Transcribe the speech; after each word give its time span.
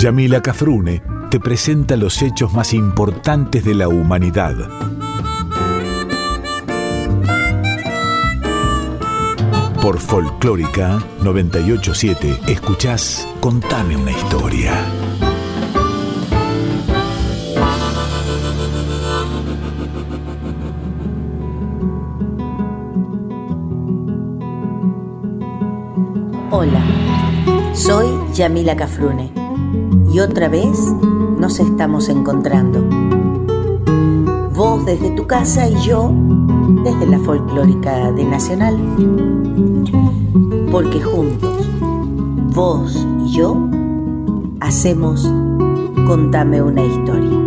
Yamila 0.00 0.40
Cafrune 0.40 1.02
te 1.30 1.38
presenta 1.38 1.94
los 1.94 2.22
hechos 2.22 2.54
más 2.54 2.72
importantes 2.72 3.62
de 3.62 3.74
la 3.74 3.86
humanidad. 3.86 4.56
Por 9.82 9.98
Folclórica 9.98 11.04
987 11.22 12.40
escuchás 12.46 13.28
Contame 13.40 13.94
una 13.94 14.12
historia. 14.12 14.72
Hola, 26.50 27.74
soy 27.74 28.06
Yamila 28.32 28.74
Cafrune 28.74 29.39
y 30.12 30.20
otra 30.20 30.48
vez 30.48 30.78
nos 31.38 31.60
estamos 31.60 32.08
encontrando. 32.08 32.84
Vos 34.54 34.84
desde 34.84 35.10
tu 35.10 35.26
casa 35.26 35.68
y 35.68 35.74
yo 35.80 36.12
desde 36.84 37.06
la 37.06 37.18
folclórica 37.20 38.12
de 38.12 38.24
Nacional. 38.24 38.76
Porque 40.70 41.00
juntos, 41.00 41.68
vos 42.54 43.06
y 43.26 43.32
yo, 43.32 43.68
hacemos 44.60 45.30
Contame 46.06 46.60
una 46.60 46.84
historia. 46.84 47.38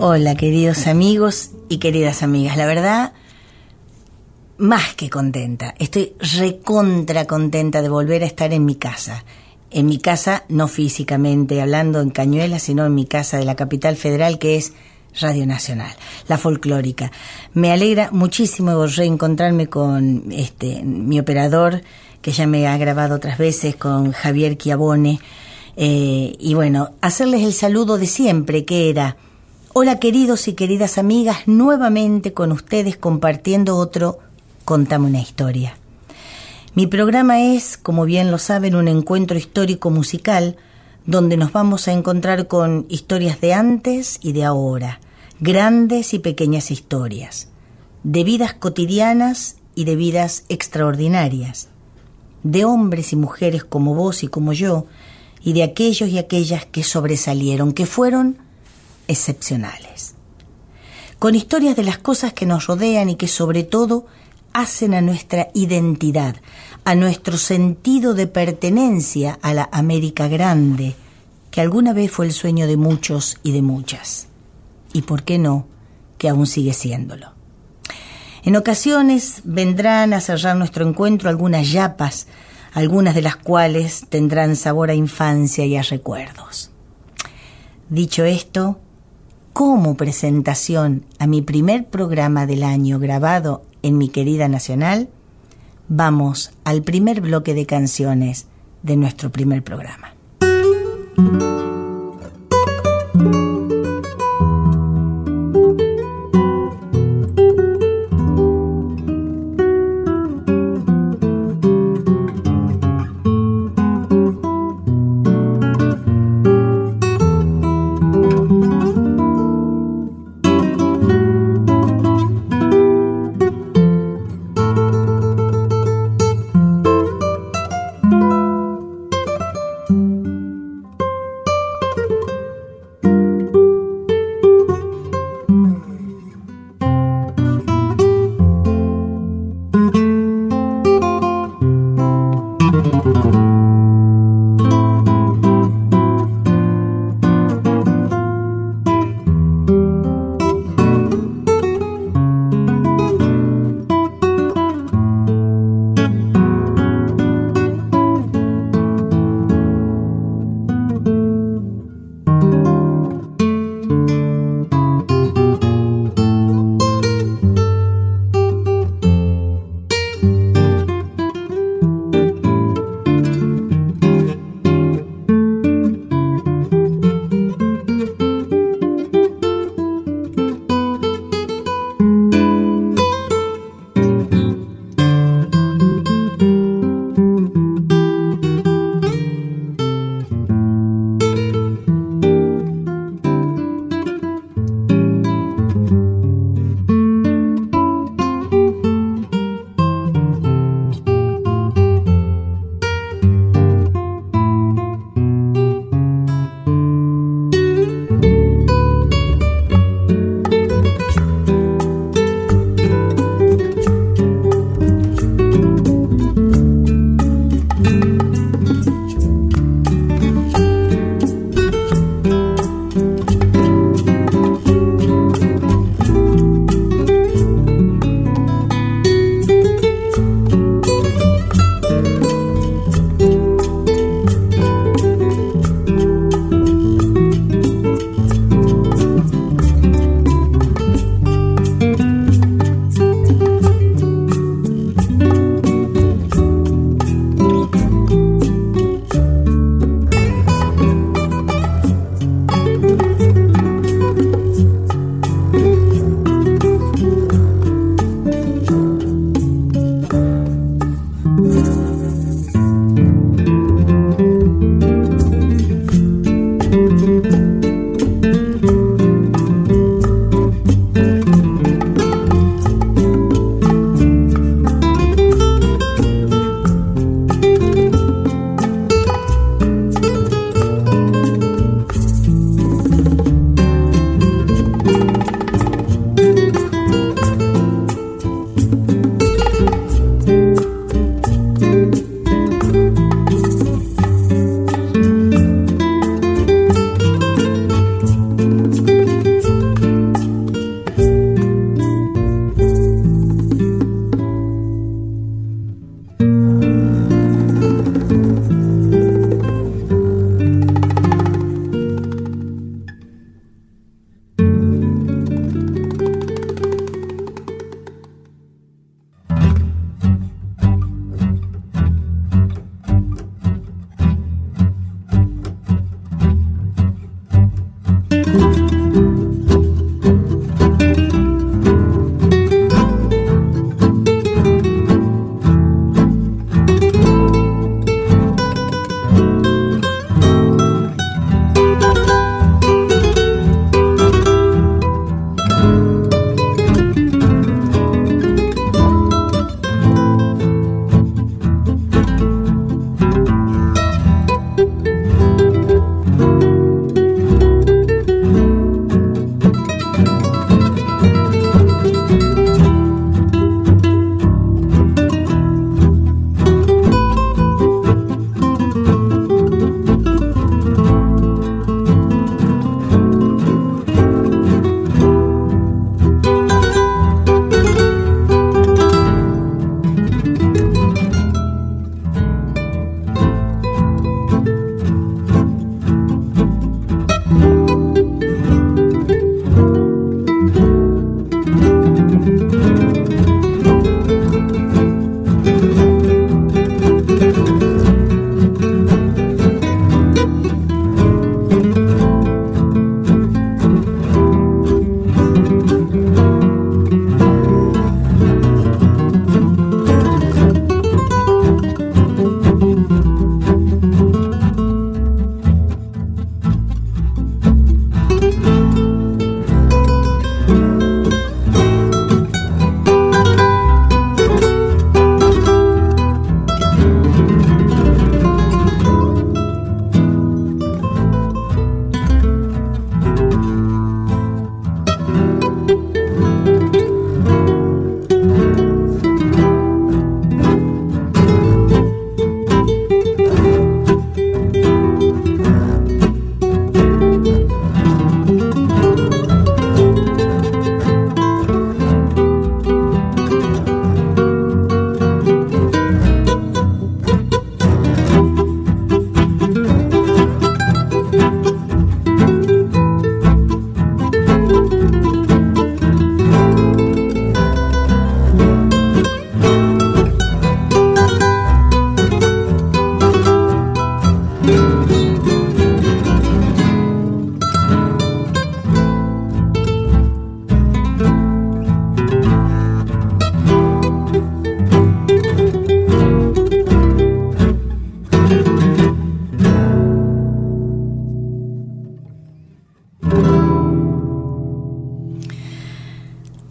Hola 0.00 0.34
queridos 0.34 0.88
amigos 0.88 1.52
y 1.68 1.78
queridas 1.78 2.24
amigas, 2.24 2.56
la 2.56 2.66
verdad 2.66 3.12
más 4.60 4.94
que 4.94 5.10
contenta. 5.10 5.74
Estoy 5.78 6.12
recontra 6.38 7.26
contenta 7.26 7.82
de 7.82 7.88
volver 7.88 8.22
a 8.22 8.26
estar 8.26 8.52
en 8.52 8.64
mi 8.64 8.76
casa. 8.76 9.24
En 9.70 9.86
mi 9.86 9.98
casa, 9.98 10.44
no 10.48 10.68
físicamente 10.68 11.60
hablando 11.60 12.00
en 12.00 12.10
Cañuela, 12.10 12.58
sino 12.58 12.84
en 12.84 12.94
mi 12.94 13.06
casa 13.06 13.38
de 13.38 13.44
la 13.44 13.56
capital 13.56 13.96
federal, 13.96 14.38
que 14.38 14.56
es 14.56 14.72
Radio 15.18 15.46
Nacional, 15.46 15.92
la 16.28 16.38
folclórica. 16.38 17.10
Me 17.54 17.72
alegra 17.72 18.10
muchísimo 18.12 18.86
reencontrarme 18.86 19.68
con 19.68 20.24
este 20.30 20.82
mi 20.84 21.18
operador, 21.18 21.82
que 22.20 22.32
ya 22.32 22.46
me 22.46 22.66
ha 22.66 22.76
grabado 22.76 23.16
otras 23.16 23.38
veces, 23.38 23.76
con 23.76 24.12
Javier 24.12 24.58
Chiabone. 24.58 25.20
Eh, 25.76 26.34
y 26.38 26.54
bueno, 26.54 26.90
hacerles 27.00 27.42
el 27.42 27.54
saludo 27.54 27.96
de 27.96 28.06
siempre, 28.06 28.64
que 28.64 28.90
era, 28.90 29.16
hola 29.72 29.98
queridos 29.98 30.48
y 30.48 30.54
queridas 30.54 30.98
amigas, 30.98 31.46
nuevamente 31.46 32.32
con 32.32 32.52
ustedes 32.52 32.96
compartiendo 32.96 33.76
otro 33.76 34.18
Contame 34.70 35.08
una 35.08 35.20
historia. 35.20 35.76
Mi 36.76 36.86
programa 36.86 37.40
es, 37.40 37.76
como 37.76 38.04
bien 38.04 38.30
lo 38.30 38.38
saben, 38.38 38.76
un 38.76 38.86
encuentro 38.86 39.36
histórico 39.36 39.90
musical 39.90 40.58
donde 41.06 41.36
nos 41.36 41.52
vamos 41.52 41.88
a 41.88 41.92
encontrar 41.92 42.46
con 42.46 42.86
historias 42.88 43.40
de 43.40 43.52
antes 43.52 44.20
y 44.22 44.30
de 44.30 44.44
ahora, 44.44 45.00
grandes 45.40 46.14
y 46.14 46.20
pequeñas 46.20 46.70
historias, 46.70 47.48
de 48.04 48.22
vidas 48.22 48.54
cotidianas 48.54 49.56
y 49.74 49.86
de 49.86 49.96
vidas 49.96 50.44
extraordinarias, 50.48 51.66
de 52.44 52.64
hombres 52.64 53.12
y 53.12 53.16
mujeres 53.16 53.64
como 53.64 53.96
vos 53.96 54.22
y 54.22 54.28
como 54.28 54.52
yo, 54.52 54.86
y 55.42 55.52
de 55.52 55.64
aquellos 55.64 56.10
y 56.10 56.18
aquellas 56.18 56.64
que 56.64 56.84
sobresalieron, 56.84 57.72
que 57.72 57.86
fueron 57.86 58.38
excepcionales. 59.08 60.14
Con 61.18 61.34
historias 61.34 61.74
de 61.74 61.82
las 61.82 61.98
cosas 61.98 62.32
que 62.32 62.46
nos 62.46 62.68
rodean 62.68 63.08
y 63.08 63.16
que 63.16 63.26
sobre 63.26 63.64
todo 63.64 64.06
hacen 64.52 64.94
a 64.94 65.00
nuestra 65.00 65.48
identidad, 65.54 66.36
a 66.84 66.94
nuestro 66.94 67.36
sentido 67.36 68.14
de 68.14 68.26
pertenencia 68.26 69.38
a 69.42 69.54
la 69.54 69.68
América 69.72 70.28
Grande, 70.28 70.94
que 71.50 71.60
alguna 71.60 71.92
vez 71.92 72.10
fue 72.10 72.26
el 72.26 72.32
sueño 72.32 72.66
de 72.66 72.76
muchos 72.76 73.38
y 73.42 73.52
de 73.52 73.62
muchas. 73.62 74.28
Y 74.92 75.02
por 75.02 75.22
qué 75.22 75.38
no, 75.38 75.66
que 76.18 76.28
aún 76.28 76.46
sigue 76.46 76.72
siéndolo. 76.72 77.32
En 78.42 78.56
ocasiones 78.56 79.42
vendrán 79.44 80.12
a 80.12 80.20
cerrar 80.20 80.56
nuestro 80.56 80.88
encuentro 80.88 81.28
algunas 81.28 81.70
yapas, 81.70 82.26
algunas 82.72 83.14
de 83.14 83.22
las 83.22 83.36
cuales 83.36 84.06
tendrán 84.08 84.56
sabor 84.56 84.90
a 84.90 84.94
infancia 84.94 85.66
y 85.66 85.76
a 85.76 85.82
recuerdos. 85.82 86.70
Dicho 87.88 88.24
esto, 88.24 88.80
como 89.52 89.96
presentación 89.96 91.04
a 91.18 91.26
mi 91.26 91.42
primer 91.42 91.86
programa 91.86 92.46
del 92.46 92.62
año 92.62 92.98
grabado 92.98 93.64
en 93.82 93.98
mi 93.98 94.08
querida 94.08 94.48
Nacional, 94.48 95.08
vamos 95.88 96.52
al 96.64 96.82
primer 96.82 97.20
bloque 97.20 97.54
de 97.54 97.66
canciones 97.66 98.46
de 98.82 98.96
nuestro 98.96 99.30
primer 99.30 99.62
programa. 99.62 100.14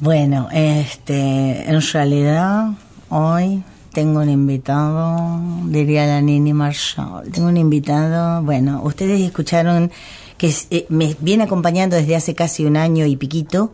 Bueno, 0.01 0.47
este, 0.51 1.69
en 1.69 1.81
realidad 1.93 2.69
hoy 3.09 3.63
tengo 3.99 4.21
un 4.21 4.29
invitado, 4.29 5.41
diría 5.65 6.07
la 6.07 6.21
Nini 6.21 6.53
Marshall. 6.53 7.29
Tengo 7.33 7.49
un 7.49 7.57
invitado, 7.57 8.41
bueno, 8.43 8.79
ustedes 8.81 9.19
escucharon 9.19 9.91
que 10.37 10.55
eh, 10.69 10.85
me 10.87 11.17
viene 11.19 11.43
acompañando 11.43 11.97
desde 11.97 12.15
hace 12.15 12.33
casi 12.33 12.63
un 12.63 12.77
año 12.77 13.05
y 13.05 13.17
piquito 13.17 13.73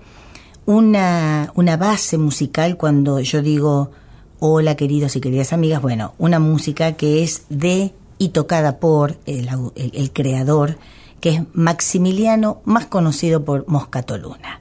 una, 0.66 1.52
una 1.54 1.78
base 1.78 2.18
musical 2.18 2.76
cuando 2.76 3.20
yo 3.20 3.44
digo 3.44 3.92
hola 4.40 4.74
queridos 4.76 5.16
y 5.16 5.22
queridas 5.22 5.54
amigas, 5.54 5.80
bueno, 5.80 6.16
una 6.18 6.40
música 6.40 6.94
que 6.94 7.22
es 7.22 7.44
de 7.50 7.94
y 8.18 8.30
tocada 8.30 8.80
por 8.80 9.18
el, 9.28 9.48
el 9.76 10.12
creador, 10.12 10.80
que 11.22 11.30
es 11.30 11.42
Maximiliano, 11.54 12.64
más 12.66 12.88
conocido 12.88 13.46
por 13.46 13.68
Moscato 13.68 14.18
Luna. 14.18 14.60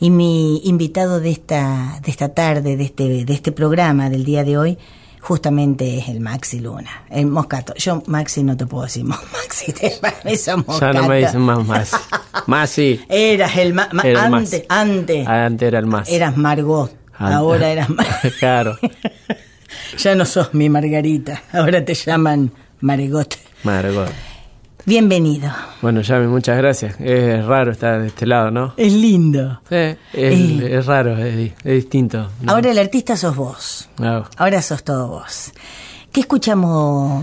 Y 0.00 0.08
mi 0.10 0.62
invitado 0.64 1.20
de 1.20 1.30
esta, 1.30 2.00
de 2.02 2.10
esta 2.10 2.30
tarde, 2.30 2.76
de 2.78 2.84
este, 2.84 3.24
de 3.26 3.32
este 3.34 3.52
programa 3.52 4.08
del 4.08 4.24
día 4.24 4.44
de 4.44 4.56
hoy, 4.56 4.78
justamente 5.20 5.98
es 5.98 6.08
el 6.08 6.20
Maxi 6.20 6.58
Luna, 6.58 7.04
el 7.10 7.26
Moscato. 7.26 7.74
Yo, 7.74 8.02
Maxi, 8.06 8.42
no 8.42 8.56
te 8.56 8.64
puedo 8.66 8.84
decir 8.84 9.04
Maxi, 9.04 9.72
te 9.72 9.92
Moscato. 10.56 10.80
Ya 10.80 10.92
no 10.94 11.06
me 11.06 11.18
dicen 11.18 11.42
más 11.42 11.66
Maxi. 11.66 11.96
Maxi. 12.46 13.00
Eras 13.10 13.56
el 13.58 13.74
más. 13.74 13.88
Antes, 13.92 14.64
antes. 14.70 15.26
Antes 15.28 15.68
era 15.68 15.78
el 15.78 15.86
más. 15.86 16.08
Eras 16.08 16.36
Margot. 16.36 16.90
Ahora 17.18 17.68
eras 17.68 17.90
Margot. 17.90 18.32
claro. 18.38 18.78
ya 19.98 20.14
no 20.14 20.24
sos 20.24 20.54
mi 20.54 20.70
Margarita. 20.70 21.42
Ahora 21.52 21.84
te 21.84 21.92
llaman 21.94 22.50
Margot. 22.80 23.36
Margot. 23.64 24.29
Bienvenido. 24.86 25.50
Bueno, 25.82 26.00
Yami, 26.00 26.26
muchas 26.26 26.56
gracias. 26.56 26.98
Es 27.00 27.44
raro 27.44 27.72
estar 27.72 28.00
de 28.00 28.08
este 28.08 28.26
lado, 28.26 28.50
¿no? 28.50 28.72
Es 28.76 28.92
lindo. 28.92 29.60
Sí, 29.68 29.74
es, 29.74 29.98
eh. 30.14 30.82
raro, 30.86 31.16
es, 31.18 31.52
distinto. 31.64 32.28
Ahora 32.46 32.70
el 32.70 32.78
artista 32.78 33.16
sos 33.16 33.36
vos. 33.36 33.88
Ahora 34.36 34.62
sos 34.62 34.82
todo 34.82 35.08
vos. 35.08 35.52
¿Qué 36.10 36.20
escuchamos, 36.20 37.22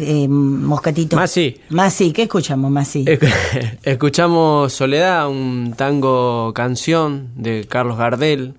eh, 0.00 0.28
Moscatito? 0.28 1.16
Más 1.16 1.30
sí. 1.30 1.60
Más 1.68 1.92
sí, 1.92 2.12
¿qué 2.12 2.22
escuchamos, 2.22 2.70
más 2.70 2.88
sí? 2.88 3.04
escuchamos 3.82 4.72
Soledad, 4.72 5.28
un 5.28 5.74
tango 5.76 6.52
canción 6.54 7.28
de 7.36 7.66
Carlos 7.68 7.98
Gardel, 7.98 8.54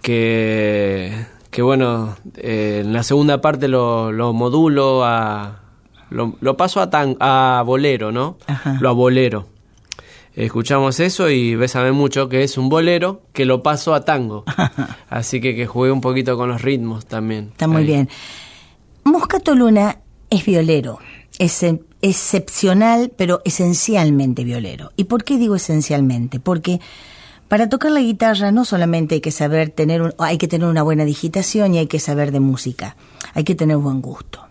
que, 0.00 1.12
que 1.50 1.60
bueno, 1.60 2.16
eh, 2.36 2.82
en 2.84 2.92
la 2.94 3.02
segunda 3.02 3.40
parte 3.42 3.68
lo, 3.68 4.12
lo 4.12 4.32
modulo 4.32 5.04
a 5.04 5.65
lo, 6.10 6.56
paso 6.56 6.80
a, 6.80 6.90
tan, 6.90 7.16
a 7.20 7.62
bolero, 7.66 8.12
¿no? 8.12 8.38
Lo 8.80 8.90
a 8.90 8.92
bolero. 8.92 9.46
Escuchamos 10.34 11.00
eso 11.00 11.30
y 11.30 11.54
bésame 11.54 11.92
mucho, 11.92 12.28
que 12.28 12.44
es 12.44 12.58
un 12.58 12.68
bolero 12.68 13.22
que 13.32 13.46
lo 13.46 13.62
paso 13.62 13.94
a 13.94 14.04
tango. 14.04 14.44
Así 15.08 15.40
que 15.40 15.56
que 15.56 15.66
jugué 15.66 15.90
un 15.90 16.02
poquito 16.02 16.36
con 16.36 16.50
los 16.50 16.60
ritmos 16.60 17.06
también. 17.06 17.48
Está 17.52 17.66
muy 17.66 17.84
bien. 17.84 18.10
Moscato 19.04 19.54
Luna 19.54 19.98
es 20.28 20.44
violero, 20.44 20.98
es 21.38 21.64
excepcional, 22.02 23.10
pero 23.16 23.40
esencialmente 23.44 24.44
violero. 24.44 24.90
¿Y 24.96 25.04
por 25.04 25.24
qué 25.24 25.38
digo 25.38 25.56
esencialmente? 25.56 26.38
Porque 26.38 26.80
para 27.48 27.68
tocar 27.70 27.92
la 27.92 28.00
guitarra 28.00 28.52
no 28.52 28.64
solamente 28.66 29.14
hay 29.14 29.20
que 29.22 29.30
saber 29.30 29.70
tener, 29.70 30.14
hay 30.18 30.36
que 30.36 30.48
tener 30.48 30.68
una 30.68 30.82
buena 30.82 31.04
digitación 31.06 31.74
y 31.74 31.78
hay 31.78 31.86
que 31.86 32.00
saber 32.00 32.30
de 32.30 32.40
música, 32.40 32.96
hay 33.32 33.44
que 33.44 33.54
tener 33.54 33.78
buen 33.78 34.02
gusto 34.02 34.45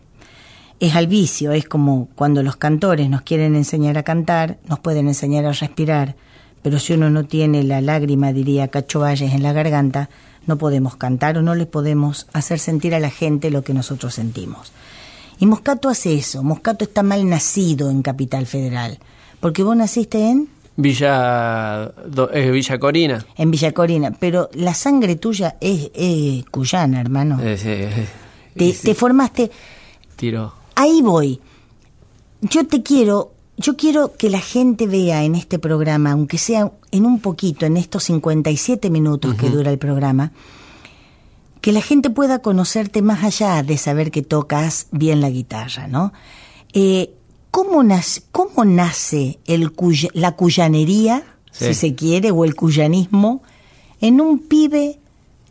es 0.80 0.96
al 0.96 1.08
vicio, 1.08 1.52
es 1.52 1.66
como 1.66 2.10
cuando 2.16 2.44
los 2.44 2.58
cantores 2.58 3.10
nos 3.10 3.22
quieren 3.22 3.56
enseñar 3.56 3.98
a 3.98 4.04
cantar, 4.04 4.58
nos 4.68 4.80
pueden 4.80 5.08
enseñar 5.08 5.46
a 5.46 5.54
respirar, 5.54 6.16
pero 6.62 6.80
si 6.80 6.94
uno 6.94 7.10
no 7.10 7.26
tiene 7.26 7.64
la 7.64 7.82
lágrima, 7.82 8.34
diría 8.34 8.68
Cacho 8.68 9.00
Valles, 9.00 9.34
en 9.34 9.44
la 9.44 9.54
garganta, 9.54 10.10
no 10.48 10.58
podemos 10.58 10.96
cantar 10.96 11.38
o 11.38 11.42
no 11.42 11.56
le 11.56 11.66
podemos 11.66 12.28
hacer 12.34 12.60
sentir 12.60 12.94
a 12.94 13.00
la 13.00 13.10
gente 13.10 13.52
lo 13.52 13.64
que 13.64 13.74
nosotros 13.74 14.14
sentimos. 14.14 14.72
Y 15.40 15.46
Moscato 15.46 15.90
hace 15.90 16.16
eso, 16.16 16.44
Moscato 16.44 16.86
está 16.86 17.04
mal 17.04 17.28
nacido 17.28 17.90
en 17.90 18.02
Capital 18.02 18.46
Federal, 18.46 19.00
porque 19.40 19.64
vos 19.64 19.76
naciste 19.76 20.30
en... 20.30 20.50
Villa, 20.78 21.94
Villa 22.52 22.80
Corina. 22.80 23.26
En 23.38 23.50
Villa 23.50 23.72
Corina, 23.72 24.12
pero 24.12 24.50
la 24.54 24.74
sangre 24.74 25.16
tuya 25.16 25.56
es, 25.62 25.90
cuyana, 26.52 27.00
hermano. 27.00 27.40
te, 27.40 28.74
te 28.74 28.96
formaste... 28.96 29.50
Tiro 30.18 30.65
ahí 30.76 31.02
voy. 31.02 31.42
Yo 32.42 32.68
te 32.68 32.84
quiero, 32.84 33.34
yo 33.58 33.76
quiero 33.76 34.14
que 34.16 34.30
la 34.30 34.40
gente 34.40 34.88
vea 34.88 35.24
en 35.24 35.36
este 35.36 35.58
programa, 35.60 36.12
aunque 36.12 36.38
sea 36.38 36.72
en 36.92 37.06
un 37.06 37.20
poquito, 37.20 37.66
en 37.66 37.78
estos 37.78 38.04
57 38.04 38.90
minutos 38.90 39.36
que 39.36 39.50
dura 39.50 39.72
el 39.72 39.78
programa, 39.78 40.32
que 41.62 41.72
la 41.72 41.82
gente 41.82 42.10
pueda 42.10 42.40
conocerte 42.40 43.02
más 43.02 43.24
allá 43.24 43.64
de 43.64 43.78
saber 43.78 44.12
que 44.12 44.22
tocas 44.22 44.88
bien 44.92 45.22
la 45.22 45.30
guitarra, 45.30 45.88
¿no? 45.88 46.14
Eh, 46.74 47.16
¿cómo, 47.50 47.84
nace, 47.84 48.22
¿Cómo 48.32 48.66
nace 48.66 49.40
el 49.46 49.72
la 50.14 50.34
cuyanería, 50.34 51.24
si 51.52 51.74
se 51.74 51.96
quiere, 51.96 52.32
o 52.32 52.46
el 52.46 52.54
cuyanismo, 52.54 53.42
en 54.02 54.22
un 54.22 54.40
pibe 54.40 55.00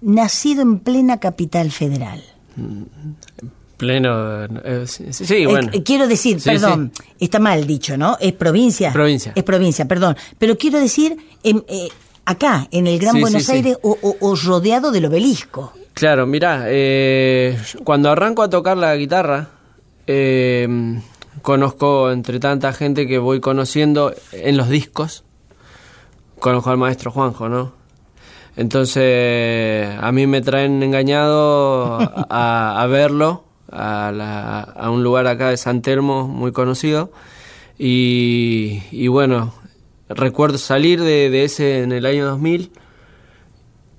nacido 0.02 0.62
en 0.62 0.78
plena 0.78 1.19
capital 1.19 1.73
federal? 1.73 2.23
Pleno. 3.76 4.45
Eh, 4.45 4.87
sí, 4.87 5.47
bueno. 5.47 5.71
quiero 5.85 6.07
decir, 6.07 6.40
perdón, 6.43 6.93
está 7.19 7.38
mal 7.38 7.66
dicho, 7.66 7.97
¿no? 7.97 8.16
Es 8.21 8.33
provincia. 8.33 8.93
Provincia. 8.93 9.33
Es 9.35 9.43
provincia, 9.43 9.87
perdón. 9.87 10.16
Pero 10.38 10.57
quiero 10.57 10.78
decir, 10.78 11.16
eh, 11.43 11.88
acá, 12.25 12.69
en 12.71 12.87
el 12.87 12.99
Gran 12.99 13.21
Buenos 13.21 13.49
Aires, 13.49 13.76
o, 13.83 14.37
rodeado 14.37 14.93
del 14.93 15.07
obelisco. 15.07 15.73
Claro, 15.93 16.26
mirá, 16.26 16.64
eh, 16.66 17.59
cuando 17.83 18.11
arranco 18.11 18.43
a 18.43 18.50
tocar 18.50 18.76
la 18.76 18.95
guitarra, 18.97 19.49
conozco 21.43 22.11
entre 22.12 22.38
tanta 22.38 22.73
gente 22.73 23.07
que 23.09 23.19
voy 23.19 23.40
conociendo 23.40 24.14
en 24.33 24.57
los 24.57 24.69
discos, 24.69 25.25
conozco 26.38 26.71
al 26.71 26.78
maestro 26.78 27.11
Juanjo, 27.11 27.49
¿no? 27.49 27.73
Entonces, 28.57 29.88
a 30.00 30.12
mí 30.12 30.28
me 30.28 30.40
traen 30.40 30.81
engañado 30.81 31.99
a 32.31 32.87
verlo 32.88 33.43
a, 33.75 34.90
un 34.90 35.02
lugar 35.02 35.26
acá 35.26 35.50
de 35.50 35.57
San 35.57 35.83
Telmo 35.83 36.28
muy 36.28 36.52
conocido. 36.52 37.12
Y, 37.78 39.09
bueno, 39.09 39.52
recuerdo 40.09 40.59
salir 40.59 41.00
de, 41.00 41.45
ese 41.45 41.83
en 41.83 41.93
el 41.93 42.07
año 42.07 42.26
2000 42.26 42.71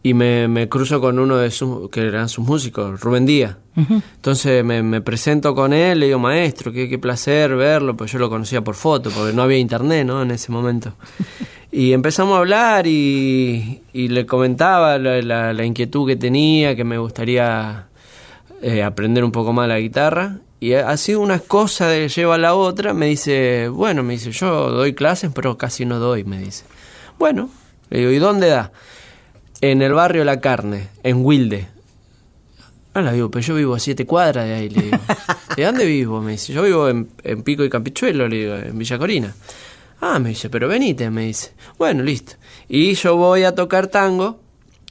y 0.03 0.13
me, 0.13 0.70
cruzo 0.70 1.01
con 1.01 1.20
uno 1.20 1.38
de 1.38 1.51
sus, 1.51 1.89
que 1.89 2.01
eran 2.01 2.29
sus 2.29 2.46
músicos, 2.46 3.01
Rubén 3.01 3.25
Díaz. 3.25 3.58
Entonces 3.75 4.63
me, 4.63 5.01
presento 5.01 5.53
con 5.53 5.74
él, 5.74 6.00
le 6.00 6.05
digo, 6.05 6.20
maestro, 6.20 6.72
qué, 6.72 6.88
qué 6.88 6.98
placer 6.98 7.55
verlo, 7.55 7.98
pues 7.98 8.12
yo 8.12 8.20
lo 8.20 8.29
conocía 8.29 8.63
por 8.63 8.75
foto, 8.75 9.10
porque 9.10 9.34
no 9.34 9.41
había 9.41 9.58
internet, 9.58 10.08
¿no? 10.08 10.22
En 10.22 10.32
ese 10.32 10.51
momento. 10.51 10.94
Y 11.75 11.91
empezamos 11.91 12.38
a 12.38 12.39
hablar 12.39 12.88
y, 12.88 13.82
le 13.91 14.25
comentaba 14.25 14.98
la, 14.98 15.53
la, 15.53 15.65
inquietud 15.65 16.08
que 16.08 16.15
tenía, 16.15 16.74
que 16.74 16.86
me 16.86 16.98
gustaría 16.98 17.88
eh, 18.65 18.81
aprender 18.81 19.24
un 19.24 19.31
poco 19.31 19.53
más 19.53 19.67
la 19.67 19.79
guitarra. 19.79 20.39
Y 20.60 20.74
sido 20.95 21.19
una 21.19 21.38
cosa 21.38 21.88
de 21.88 22.10
lleva 22.10 22.34
a 22.34 22.39
la 22.39 22.55
otra. 22.55 22.95
Me 22.95 23.05
dice, 23.05 23.67
bueno, 23.67 24.01
me 24.01 24.13
dice, 24.13 24.31
yo 24.31 24.72
doy 24.72 24.95
clases, 24.95 25.29
pero 25.36 25.55
casi 25.55 25.86
no 25.86 26.00
doy, 26.00 26.24
me 26.24 26.39
dice. 26.39 26.63
Bueno, 27.19 27.51
le 27.91 28.00
digo, 28.00 28.12
¿y 28.12 28.17
dónde 28.17 28.48
da? 28.48 28.72
En 29.62 29.84
el 29.84 29.93
barrio 29.93 30.24
La 30.24 30.41
Carne, 30.41 30.89
en 31.03 31.24
Wilde. 31.24 31.67
Ah, 32.95 33.03
la 33.03 33.12
digo, 33.12 33.29
pero 33.29 33.45
yo 33.45 33.53
vivo 33.53 33.75
a 33.75 33.79
siete 33.79 34.07
cuadras 34.07 34.45
de 34.45 34.55
ahí, 34.55 34.69
le 34.69 34.81
digo. 34.81 34.98
¿De 35.55 35.63
dónde 35.63 35.86
vivo? 35.86 36.19
Me 36.19 36.31
dice, 36.31 36.51
yo 36.51 36.63
vivo 36.63 36.89
en, 36.89 37.07
en 37.24 37.43
Pico 37.43 37.63
y 37.63 37.69
Campichuelo, 37.69 38.27
le 38.27 38.36
digo, 38.36 38.55
en 38.55 38.75
Villa 38.79 38.98
Corina. 38.98 39.36
Ah, 40.01 40.17
me 40.17 40.29
dice, 40.29 40.50
pero 40.50 40.67
venite, 40.67 41.12
me 41.12 41.27
dice. 41.27 41.53
Bueno, 41.77 42.01
listo. 42.01 42.34
Y 42.67 42.95
yo 42.95 43.15
voy 43.15 43.43
a 43.43 43.53
tocar 43.53 43.86
tango 43.88 44.39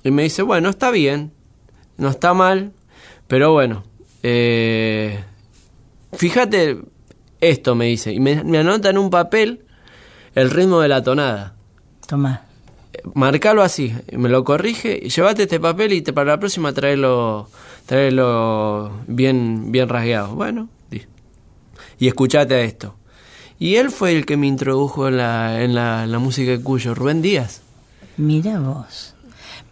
y 0.04 0.12
me 0.12 0.22
dice, 0.22 0.42
bueno, 0.42 0.68
está 0.68 0.92
bien, 0.92 1.32
no 1.96 2.10
está 2.10 2.34
mal, 2.34 2.72
pero 3.34 3.50
bueno, 3.50 3.82
eh, 4.22 5.18
fíjate 6.12 6.78
esto, 7.40 7.74
me 7.74 7.86
dice, 7.86 8.12
y 8.12 8.20
me, 8.20 8.38
anota 8.56 8.90
en 8.90 8.96
un 8.96 9.10
papel 9.10 9.64
el 10.36 10.52
ritmo 10.52 10.78
de 10.78 10.86
la 10.86 11.02
tonada. 11.02 11.56
Toma. 12.06 12.42
Marcalo 13.14 13.62
así, 13.62 13.92
me 14.12 14.28
lo 14.28 14.44
corrige, 14.44 15.00
llévate 15.00 15.42
este 15.42 15.58
papel 15.58 15.94
y 15.94 16.02
te, 16.02 16.12
para 16.12 16.30
la 16.30 16.38
próxima 16.38 16.72
traerlo, 16.72 17.48
traerlo 17.86 18.92
bien, 19.08 19.72
bien 19.72 19.88
rasgueado. 19.88 20.36
Bueno, 20.36 20.68
y 21.98 22.06
escuchate 22.06 22.54
a 22.54 22.60
esto. 22.60 22.94
Y 23.58 23.74
él 23.74 23.90
fue 23.90 24.14
el 24.14 24.26
que 24.26 24.36
me 24.36 24.46
introdujo 24.46 25.08
en 25.08 25.16
la, 25.16 25.60
en 25.60 25.74
la, 25.74 26.06
la 26.06 26.20
música 26.20 26.52
de 26.52 26.60
Cuyo, 26.60 26.94
Rubén 26.94 27.20
Díaz. 27.20 27.62
Mira 28.16 28.60
vos. 28.60 29.16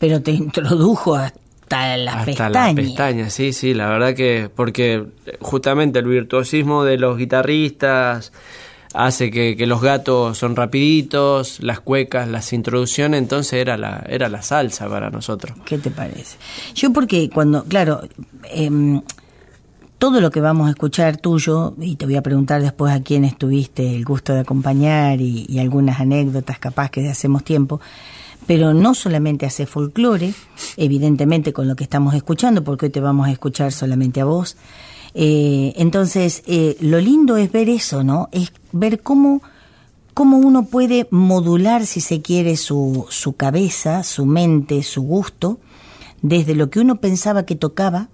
Pero 0.01 0.21
te 0.21 0.33
introdujo 0.33 1.15
a 1.15 1.33
hasta 1.73 1.97
las 1.97 2.29
hasta 2.29 2.51
las 2.51 2.75
pestañas, 2.75 3.33
sí, 3.33 3.53
sí, 3.53 3.75
la 3.75 3.89
verdad 3.89 4.15
que 4.15 4.51
porque 4.55 5.05
justamente 5.41 5.99
el 5.99 6.07
virtuosismo 6.07 6.85
de 6.85 6.99
los 6.99 7.17
guitarristas 7.17 8.33
hace 8.95 9.31
que, 9.31 9.57
que, 9.57 9.67
los 9.67 9.81
gatos 9.81 10.37
son 10.37 10.55
rapiditos, 10.55 11.61
las 11.61 11.81
cuecas, 11.81 12.29
las 12.29 12.53
introducciones, 12.53 13.19
entonces 13.23 13.55
era 13.55 13.79
la, 13.79 14.05
era 14.07 14.29
la 14.29 14.43
salsa 14.43 14.87
para 14.87 15.09
nosotros. 15.09 15.57
¿Qué 15.65 15.79
te 15.79 15.91
parece? 15.91 16.37
Yo 16.75 16.93
porque 16.93 17.31
cuando, 17.31 17.65
claro, 17.65 18.03
eh, 18.51 19.01
todo 19.97 20.21
lo 20.21 20.31
que 20.31 20.41
vamos 20.41 20.69
a 20.69 20.71
escuchar 20.71 21.17
tuyo, 21.17 21.75
y 21.81 21.97
te 21.97 22.05
voy 22.05 22.17
a 22.17 22.23
preguntar 22.23 22.61
después 22.61 22.93
a 22.93 23.03
quién 23.03 23.25
estuviste 23.25 23.97
el 23.97 24.05
gusto 24.05 24.35
de 24.35 24.41
acompañar 24.41 25.23
y, 25.23 25.47
y 25.49 25.59
algunas 25.59 26.01
anécdotas 26.01 26.59
capaz 26.59 26.91
que 26.91 27.01
de 27.01 27.09
hacemos 27.09 27.45
tiempo, 27.45 27.81
pero 28.47 28.75
no 28.75 28.95
solamente 28.95 29.47
hace 29.47 29.67
folclore, 29.67 30.35
evidentemente 30.77 31.53
con 31.53 31.69
lo 31.69 31.77
que 31.77 31.85
estamos 31.85 32.15
escuchando, 32.15 32.65
porque 32.65 32.87
hoy 32.87 32.93
te 32.93 33.01
vamos 33.01 33.29
a 33.29 33.33
escuchar 33.33 33.73
solamente 33.73 34.21
a 34.21 34.25
vos. 34.25 34.57
Eh, 35.15 35.75
entonces, 35.77 36.43
eh, 36.47 36.77
lo 36.81 36.99
lindo 37.01 37.37
es 37.37 37.53
ver 37.53 37.69
eso, 37.69 38.03
¿no? 38.03 38.29
Es 38.33 38.53
ver 38.73 39.01
cómo, 39.01 39.43
cómo 40.15 40.39
uno 40.39 40.65
puede 40.65 41.07
modular, 41.11 41.87
si 41.87 42.01
se 42.01 42.23
quiere, 42.23 42.57
su, 42.57 43.07
su 43.11 43.35
cabeza, 43.35 44.03
su 44.03 44.27
mente, 44.27 44.83
su 44.83 45.03
gusto, 45.03 45.59
desde 46.23 46.55
lo 46.55 46.71
que 46.71 46.81
uno 46.81 46.97
pensaba 46.97 47.45
que 47.45 47.57
tocaba, 47.57 48.09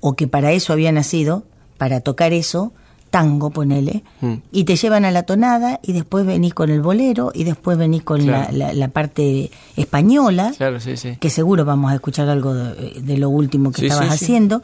o 0.00 0.14
que 0.14 0.28
para 0.28 0.52
eso 0.52 0.72
había 0.72 0.92
nacido, 0.92 1.44
para 1.78 2.00
tocar 2.00 2.32
eso, 2.32 2.72
tango, 3.16 3.48
ponele, 3.48 4.04
mm. 4.20 4.34
y 4.52 4.64
te 4.64 4.76
llevan 4.76 5.06
a 5.06 5.10
la 5.10 5.22
tonada 5.22 5.80
y 5.82 5.94
después 5.94 6.26
venís 6.26 6.52
con 6.52 6.68
el 6.68 6.82
bolero 6.82 7.32
y 7.32 7.44
después 7.44 7.78
venís 7.78 8.02
con 8.02 8.26
la, 8.26 8.50
la, 8.52 8.74
la, 8.74 8.88
parte 8.88 9.50
española, 9.74 10.52
claro, 10.54 10.80
sí, 10.80 10.98
sí. 10.98 11.16
que 11.18 11.30
seguro 11.30 11.64
vamos 11.64 11.92
a 11.92 11.94
escuchar 11.94 12.28
algo 12.28 12.52
de, 12.52 13.00
de 13.00 13.16
lo 13.16 13.30
último 13.30 13.72
que 13.72 13.80
sí, 13.80 13.86
estabas 13.86 14.12
haciendo. 14.12 14.60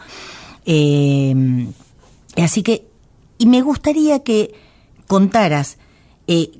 Eh, 0.66 1.66
así 2.36 2.62
que, 2.62 2.84
y 3.38 3.46
me 3.46 3.62
gustaría 3.62 4.18
que 4.18 4.52
contaras 5.06 5.78
eh, 6.26 6.50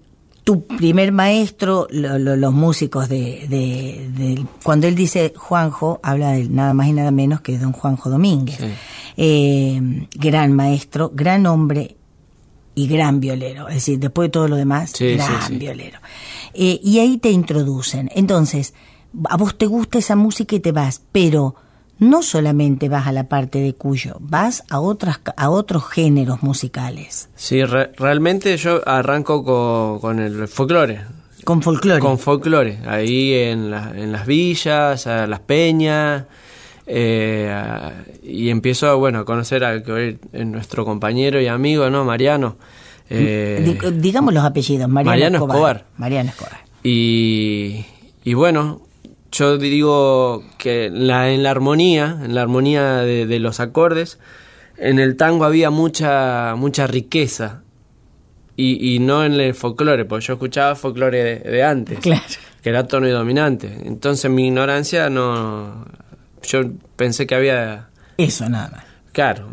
tu 0.45 0.65
primer 0.65 1.13
maestro, 1.13 1.89
lo, 1.91 2.19
lo, 2.19 2.37
los 2.37 2.55
músicos 2.55 3.11
de, 3.11 3.47
de, 3.51 4.09
de, 4.17 4.47
Cuando 4.65 4.87
él 4.87 4.95
dice 4.95 5.35
Juanjo, 5.37 6.01
habla 6.03 6.31
de 6.33 6.49
nada 6.49 6.73
más 6.73 6.89
y 6.89 6.95
nada 6.95 7.11
menos 7.11 7.43
que 7.43 7.59
don 7.59 7.73
Juanjo 7.73 8.09
Domínguez. 8.09 8.57
Sí. 8.57 8.73
Eh, 9.16 10.07
gran 10.14 10.52
maestro, 10.52 11.11
gran 11.14 11.47
hombre 11.47 11.97
y 12.75 12.87
gran 12.88 13.21
violero. 13.21 13.69
Es 13.69 13.76
decir, 13.76 13.99
después 13.99 14.28
de 14.28 14.31
todo 14.31 14.49
lo 14.49 14.57
demás, 14.57 14.92
sí, 14.95 15.14
gran 15.14 15.42
sí, 15.47 15.57
violero. 15.57 15.99
Eh, 16.54 16.81
y 16.83 16.99
ahí 16.99 17.19
te 17.19 17.31
introducen. 17.31 18.11
Entonces, 18.14 18.75
a 19.28 19.37
vos 19.37 19.57
te 19.57 19.66
gusta 19.66 19.99
esa 19.99 20.16
música 20.16 20.57
y 20.57 20.61
te 20.61 20.73
vas, 20.73 21.02
pero 21.12 21.54
no 21.99 22.23
solamente 22.23 22.88
vas 22.88 23.07
a 23.07 23.12
la 23.12 23.28
parte 23.28 23.61
de 23.61 23.75
Cuyo, 23.75 24.16
vas 24.21 24.64
a 24.71 24.81
otras 24.81 25.21
a 25.37 25.50
otros 25.50 25.88
géneros 25.88 26.42
musicales. 26.42 27.28
Sí, 27.37 27.64
re 27.64 27.92
realmente 27.97 28.57
yo 28.57 28.81
arranco 28.88 29.45
con, 29.45 30.00
con 30.00 30.19
el 30.19 30.49
folclore. 30.49 31.02
Con 31.45 31.62
folclore. 31.62 32.00
Con 32.00 32.19
folclore, 32.19 32.78
ahí 32.87 33.35
en, 33.35 33.71
la, 33.71 33.92
en 33.95 34.12
las 34.12 34.26
villas, 34.26 35.07
a 35.07 35.26
las 35.26 35.40
peñas, 35.40 36.25
eh, 36.87 37.93
y 38.23 38.51
empiezo 38.51 38.89
a, 38.89 38.95
bueno, 38.95 39.21
a 39.21 39.25
conocer 39.25 39.65
a 39.65 39.75
es 39.75 40.17
nuestro 40.47 40.85
compañero 40.85 41.41
y 41.41 41.47
amigo, 41.47 41.89
¿no? 41.91 42.05
Mariano. 42.05 42.57
Eh, 43.11 43.79
digamos 43.95 44.33
los 44.33 44.45
apellidos, 44.45 44.89
Mariano, 44.89 45.11
Mariano 45.11 45.37
Escobar. 45.39 45.77
Escobar. 45.77 45.85
Mariano 45.99 46.31
Escobar. 46.31 46.61
Y, 46.83 47.85
y 48.25 48.35
bueno, 48.35 48.83
yo 49.31 49.59
digo 49.59 50.45
que 50.59 50.91
la, 50.91 51.31
en 51.31 51.43
la 51.43 51.51
armonía, 51.51 52.19
en 52.25 52.35
la 52.35 52.43
armonía 52.43 52.99
de, 52.99 53.27
de, 53.27 53.39
los 53.39 53.61
acordes, 53.61 54.19
en 54.79 54.99
el 54.99 55.17
tango 55.17 55.45
había 55.45 55.71
mucha, 55.71 56.55
mucha 56.57 56.87
riqueza. 56.87 57.62
Y, 58.55 58.95
y 58.95 58.99
no 58.99 59.25
en 59.25 59.33
el 59.33 59.55
folclore, 59.55 60.05
porque 60.05 60.27
yo 60.27 60.35
escuchaba 60.35 60.75
folclore 60.75 61.25
de, 61.25 61.51
de 61.51 61.65
antes, 61.65 61.99
claro. 62.01 62.23
que 62.62 62.69
era 62.69 62.87
tono 62.87 63.09
y 63.09 63.11
dominante. 63.11 63.79
Entonces 63.85 64.31
mi 64.31 64.47
ignorancia 64.47 65.09
no... 65.09 65.87
Yo 66.43 66.63
pensé 66.97 67.27
que 67.27 67.35
había... 67.35 67.89
Eso 68.17 68.49
nada 68.49 68.71
más. 68.71 68.85
Claro. 69.13 69.49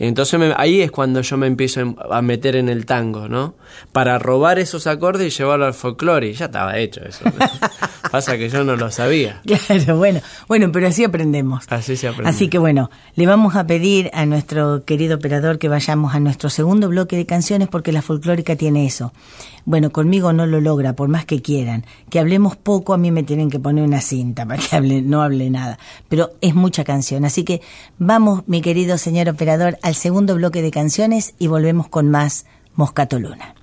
Entonces 0.00 0.40
me, 0.40 0.54
ahí 0.56 0.80
es 0.80 0.90
cuando 0.90 1.20
yo 1.20 1.36
me 1.36 1.46
empiezo 1.46 1.94
a 2.10 2.22
meter 2.22 2.56
en 2.56 2.70
el 2.70 2.86
tango, 2.86 3.28
¿no? 3.28 3.54
Para 3.92 4.18
robar 4.18 4.58
esos 4.58 4.86
acordes 4.86 5.34
y 5.34 5.36
llevarlo 5.36 5.66
al 5.66 5.74
folclore. 5.74 6.30
Y 6.30 6.32
ya 6.32 6.46
estaba 6.46 6.78
hecho 6.78 7.02
eso. 7.04 7.24
Pasa 8.10 8.38
que 8.38 8.48
yo 8.48 8.64
no 8.64 8.76
lo 8.76 8.90
sabía. 8.90 9.42
Claro, 9.66 9.98
bueno, 9.98 10.20
bueno, 10.48 10.72
pero 10.72 10.88
así 10.88 11.04
aprendemos. 11.04 11.64
Así 11.68 11.96
se 11.96 12.08
aprende. 12.08 12.30
Así 12.30 12.48
que 12.48 12.56
bueno, 12.56 12.90
le 13.14 13.26
vamos 13.26 13.56
a 13.56 13.66
pedir 13.66 14.10
a 14.14 14.24
nuestro 14.24 14.84
querido 14.86 15.16
operador 15.16 15.58
que 15.58 15.68
vayamos 15.68 16.14
a 16.14 16.20
nuestro 16.20 16.48
segundo 16.48 16.88
bloque 16.88 17.16
de 17.16 17.26
canciones 17.26 17.68
porque 17.68 17.92
la 17.92 18.00
folclórica 18.00 18.56
tiene 18.56 18.86
eso. 18.86 19.12
Bueno, 19.64 19.90
conmigo 19.90 20.32
no 20.32 20.46
lo 20.46 20.60
logra, 20.60 20.94
por 20.94 21.08
más 21.08 21.24
que 21.24 21.42
quieran. 21.42 21.84
Que 22.08 22.18
hablemos 22.18 22.56
poco, 22.56 22.94
a 22.94 22.98
mí 22.98 23.10
me 23.10 23.22
tienen 23.22 23.50
que 23.50 23.60
poner 23.60 23.84
una 23.84 24.00
cinta 24.00 24.46
para 24.46 24.62
que 24.62 24.76
hable, 24.76 25.02
no 25.02 25.22
hable 25.22 25.50
nada. 25.50 25.78
Pero 26.08 26.30
es 26.40 26.54
mucha 26.54 26.84
canción. 26.84 27.24
Así 27.24 27.44
que 27.44 27.60
vamos, 27.98 28.42
mi 28.46 28.60
querido 28.60 28.98
señor 28.98 29.28
operador, 29.28 29.78
al 29.82 29.94
segundo 29.94 30.34
bloque 30.34 30.62
de 30.62 30.70
canciones 30.70 31.34
y 31.38 31.46
volvemos 31.46 31.88
con 31.88 32.10
más 32.10 32.46
Moscato 32.74 33.18
Luna. 33.18 33.54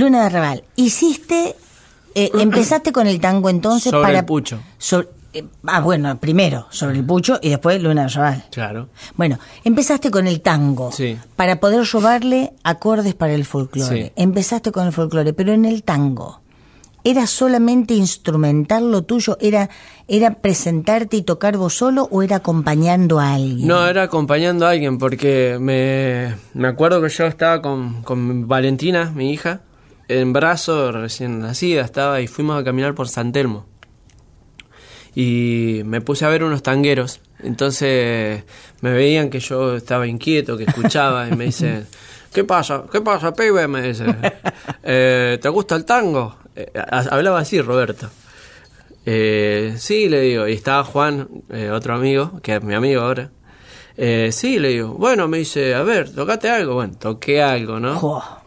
Luna 0.00 0.24
de 0.24 0.28
Raval. 0.30 0.64
Hiciste, 0.76 1.54
eh, 2.14 2.30
empezaste 2.38 2.92
con 2.92 3.06
el 3.06 3.20
tango 3.20 3.48
entonces 3.50 3.90
Sobre 3.90 4.02
para... 4.02 4.18
el 4.20 4.24
pucho. 4.24 4.60
sobre- 4.78 5.08
eh, 5.32 5.44
ah, 5.68 5.80
bueno, 5.80 6.18
primero 6.18 6.66
sobre 6.70 6.96
el 6.98 7.04
pucho 7.04 7.38
y 7.40 7.50
después 7.50 7.80
Luna 7.80 8.02
de 8.02 8.08
Raval. 8.08 8.44
Claro. 8.50 8.88
Bueno, 9.14 9.38
empezaste 9.62 10.10
con 10.10 10.26
el 10.26 10.40
tango 10.40 10.90
Sí. 10.90 11.16
para 11.36 11.60
poder 11.60 11.86
robarle 11.92 12.52
acordes 12.64 13.14
para 13.14 13.32
el 13.34 13.44
folclore. 13.44 14.06
Sí. 14.06 14.12
Empezaste 14.16 14.72
con 14.72 14.88
el 14.88 14.92
folclore, 14.92 15.32
pero 15.32 15.52
en 15.52 15.66
el 15.66 15.84
tango, 15.84 16.40
¿era 17.04 17.28
solamente 17.28 17.94
instrumental 17.94 18.90
lo 18.90 19.02
tuyo? 19.02 19.38
¿Era, 19.40 19.70
¿Era 20.08 20.34
presentarte 20.34 21.18
y 21.18 21.22
tocar 21.22 21.56
vos 21.56 21.74
solo 21.76 22.08
o 22.10 22.24
era 22.24 22.36
acompañando 22.36 23.20
a 23.20 23.34
alguien? 23.34 23.68
No, 23.68 23.86
era 23.86 24.02
acompañando 24.02 24.66
a 24.66 24.70
alguien 24.70 24.98
porque 24.98 25.58
me, 25.60 26.34
me 26.54 26.66
acuerdo 26.66 27.00
que 27.00 27.08
yo 27.08 27.26
estaba 27.26 27.62
con, 27.62 28.02
con 28.02 28.48
Valentina, 28.48 29.12
mi 29.14 29.30
hija, 29.32 29.60
en 30.18 30.32
brazo, 30.32 30.92
recién 30.92 31.40
nacida 31.40 31.82
estaba 31.82 32.20
y 32.20 32.26
fuimos 32.26 32.60
a 32.60 32.64
caminar 32.64 32.94
por 32.94 33.08
San 33.08 33.32
Telmo. 33.32 33.66
Y 35.14 35.82
me 35.84 36.00
puse 36.00 36.24
a 36.24 36.28
ver 36.28 36.44
unos 36.44 36.62
tangueros. 36.62 37.20
Entonces 37.42 38.44
me 38.80 38.92
veían 38.92 39.30
que 39.30 39.40
yo 39.40 39.76
estaba 39.76 40.06
inquieto, 40.06 40.56
que 40.56 40.64
escuchaba 40.64 41.28
y 41.28 41.32
me 41.36 41.46
dicen, 41.46 41.86
¿qué 42.32 42.44
pasa? 42.44 42.84
¿Qué 42.92 43.00
pasa, 43.00 43.32
pibe? 43.34 43.66
Me 43.66 43.82
dice, 43.88 44.04
"Eh, 44.82 45.38
¿te 45.40 45.48
gusta 45.48 45.74
el 45.76 45.84
tango? 45.84 46.36
Eh, 46.54 46.70
ha- 46.76 47.06
hablaba 47.10 47.40
así 47.40 47.60
Roberto. 47.60 48.08
Eh, 49.06 49.74
sí, 49.78 50.08
le 50.08 50.20
digo, 50.20 50.46
y 50.46 50.52
estaba 50.52 50.84
Juan, 50.84 51.26
eh, 51.50 51.70
otro 51.70 51.94
amigo, 51.94 52.38
que 52.42 52.54
es 52.56 52.62
mi 52.62 52.74
amigo 52.74 53.00
ahora. 53.02 53.30
Eh, 53.96 54.30
sí, 54.32 54.58
le 54.58 54.68
digo, 54.68 54.94
bueno, 54.94 55.26
me 55.26 55.38
dice, 55.38 55.74
a 55.74 55.82
ver, 55.82 56.12
tocate 56.14 56.48
algo. 56.50 56.74
Bueno, 56.74 56.94
toqué 56.98 57.42
algo, 57.42 57.80
¿no? 57.80 58.39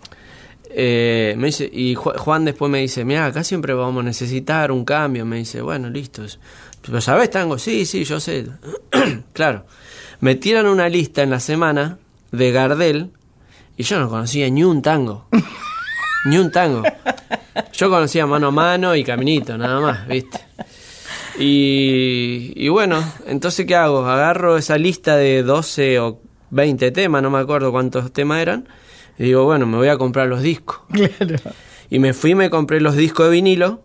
Eh, 0.76 1.36
me 1.38 1.48
dice, 1.48 1.70
y 1.72 1.96
Ju- 1.96 2.18
Juan 2.18 2.46
después 2.46 2.72
me 2.72 2.80
dice, 2.80 3.06
mira, 3.06 3.26
acá 3.28 3.44
siempre 3.44 3.74
vamos 3.74 4.02
a 4.02 4.06
necesitar 4.06 4.72
un 4.72 4.86
cambio. 4.86 5.26
Me 5.26 5.38
dice, 5.38 5.62
bueno, 5.62 5.90
listo. 5.90 6.24
¿Pero 6.82 7.00
sabes 7.00 7.30
tango? 7.30 7.58
Sí, 7.60 7.86
sí, 7.86 8.04
yo 8.04 8.20
sé. 8.20 8.48
claro. 9.34 9.66
Me 10.20 10.36
tiran 10.36 10.66
una 10.66 10.90
lista 10.90 11.22
en 11.22 11.30
la 11.30 11.40
semana 11.40 11.98
de 12.32 12.52
Gardel 12.52 13.12
y 13.78 13.84
yo 13.84 14.00
no 14.00 14.10
conocía 14.10 14.50
ni 14.50 14.64
un 14.64 14.82
tango. 14.82 15.28
ni 16.26 16.38
un 16.38 16.52
tango. 16.52 16.82
Yo 17.74 17.90
conocía 17.90 18.26
mano 18.26 18.48
a 18.48 18.52
mano 18.52 18.96
y 18.96 19.04
caminito, 19.04 19.58
nada 19.58 19.80
más, 19.80 20.08
¿viste? 20.08 20.40
Y, 21.40 22.54
y 22.56 22.70
bueno, 22.70 23.04
entonces 23.28 23.66
¿qué 23.66 23.76
hago? 23.76 24.06
Agarro 24.06 24.58
esa 24.58 24.78
lista 24.78 25.18
de 25.18 25.44
12 25.44 26.00
o 26.00 26.20
20 26.52 26.92
temas, 26.92 27.22
no 27.24 27.30
me 27.32 27.40
acuerdo 27.40 27.72
cuántos 27.72 28.12
temas 28.14 28.40
eran, 28.42 28.68
y 29.18 29.24
digo, 29.24 29.44
bueno, 29.46 29.66
me 29.66 29.78
voy 29.78 29.88
a 29.90 29.98
comprar 29.98 30.28
los 30.28 30.42
discos. 30.42 30.80
Y 31.90 32.00
me 32.00 32.14
fui 32.14 32.32
y 32.32 32.36
me 32.36 32.50
compré 32.50 32.82
los 32.82 32.96
discos 32.96 33.28
de 33.28 33.32
vinilo, 33.34 33.82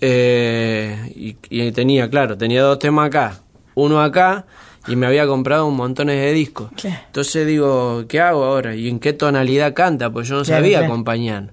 eh, 0.00 1.12
y, 1.14 1.36
y 1.50 1.70
tenía, 1.72 2.08
claro, 2.10 2.36
tenía 2.36 2.62
dos 2.62 2.78
temas 2.80 3.06
acá, 3.08 3.40
uno 3.74 4.00
acá, 4.00 4.46
y 4.88 4.96
me 4.96 5.06
había 5.06 5.26
comprado 5.26 5.66
un 5.66 5.76
montón 5.76 6.08
de 6.08 6.32
discos. 6.32 6.70
Claro. 6.76 7.00
Entonces 7.06 7.46
digo, 7.46 8.04
¿qué 8.08 8.20
hago 8.20 8.44
ahora? 8.44 8.74
¿Y 8.74 8.88
en 8.88 8.98
qué 8.98 9.12
tonalidad 9.12 9.72
canta? 9.74 10.10
Pues 10.10 10.26
yo 10.26 10.36
no 10.36 10.42
Claro, 10.42 10.62
sabía 10.64 10.80
acompañar. 10.80 11.52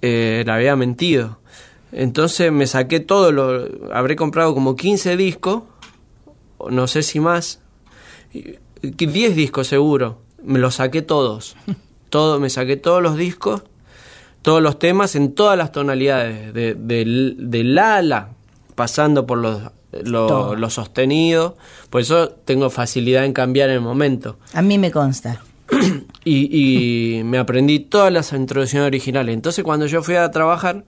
Eh, 0.00 0.42
le 0.46 0.52
había 0.52 0.76
mentido. 0.76 1.38
Entonces 1.92 2.50
me 2.52 2.66
saqué 2.66 3.00
todo, 3.00 3.32
lo, 3.32 3.68
habré 3.92 4.14
comprado 4.16 4.54
como 4.54 4.76
15 4.76 5.16
discos, 5.16 5.64
no 6.70 6.86
sé 6.86 7.02
si 7.02 7.18
más, 7.20 7.60
y- 8.32 8.54
y 8.82 9.06
10 9.06 9.34
discos 9.34 9.66
seguro, 9.66 10.20
me 10.42 10.58
los 10.58 10.76
saqué 10.76 11.02
todos. 11.02 11.56
Todo, 12.08 12.40
me 12.40 12.50
saqué 12.50 12.76
todos 12.76 13.02
los 13.02 13.16
discos, 13.16 13.62
todos 14.42 14.62
los 14.62 14.78
temas 14.78 15.14
en 15.16 15.34
todas 15.34 15.58
las 15.58 15.72
tonalidades, 15.72 16.52
de, 16.54 16.74
de, 16.74 17.34
de 17.36 17.64
la 17.64 17.96
a 17.96 18.02
la, 18.02 18.28
pasando 18.74 19.26
por 19.26 19.38
los, 19.38 19.62
lo, 19.92 20.70
sostenido, 20.70 21.56
por 21.90 22.00
eso 22.00 22.28
tengo 22.30 22.70
facilidad 22.70 23.24
en 23.24 23.32
cambiar 23.32 23.70
en 23.70 23.76
el 23.76 23.80
momento. 23.80 24.38
a 24.52 24.62
mí 24.62 24.78
me 24.78 24.90
consta. 24.90 25.42
Y, 26.24 27.18
y 27.18 27.24
me 27.24 27.38
aprendí 27.38 27.78
todas 27.78 28.12
las 28.12 28.32
introducciones 28.32 28.86
originales. 28.86 29.34
Entonces 29.34 29.64
cuando 29.64 29.86
yo 29.86 30.02
fui 30.02 30.14
a 30.16 30.30
trabajar, 30.30 30.84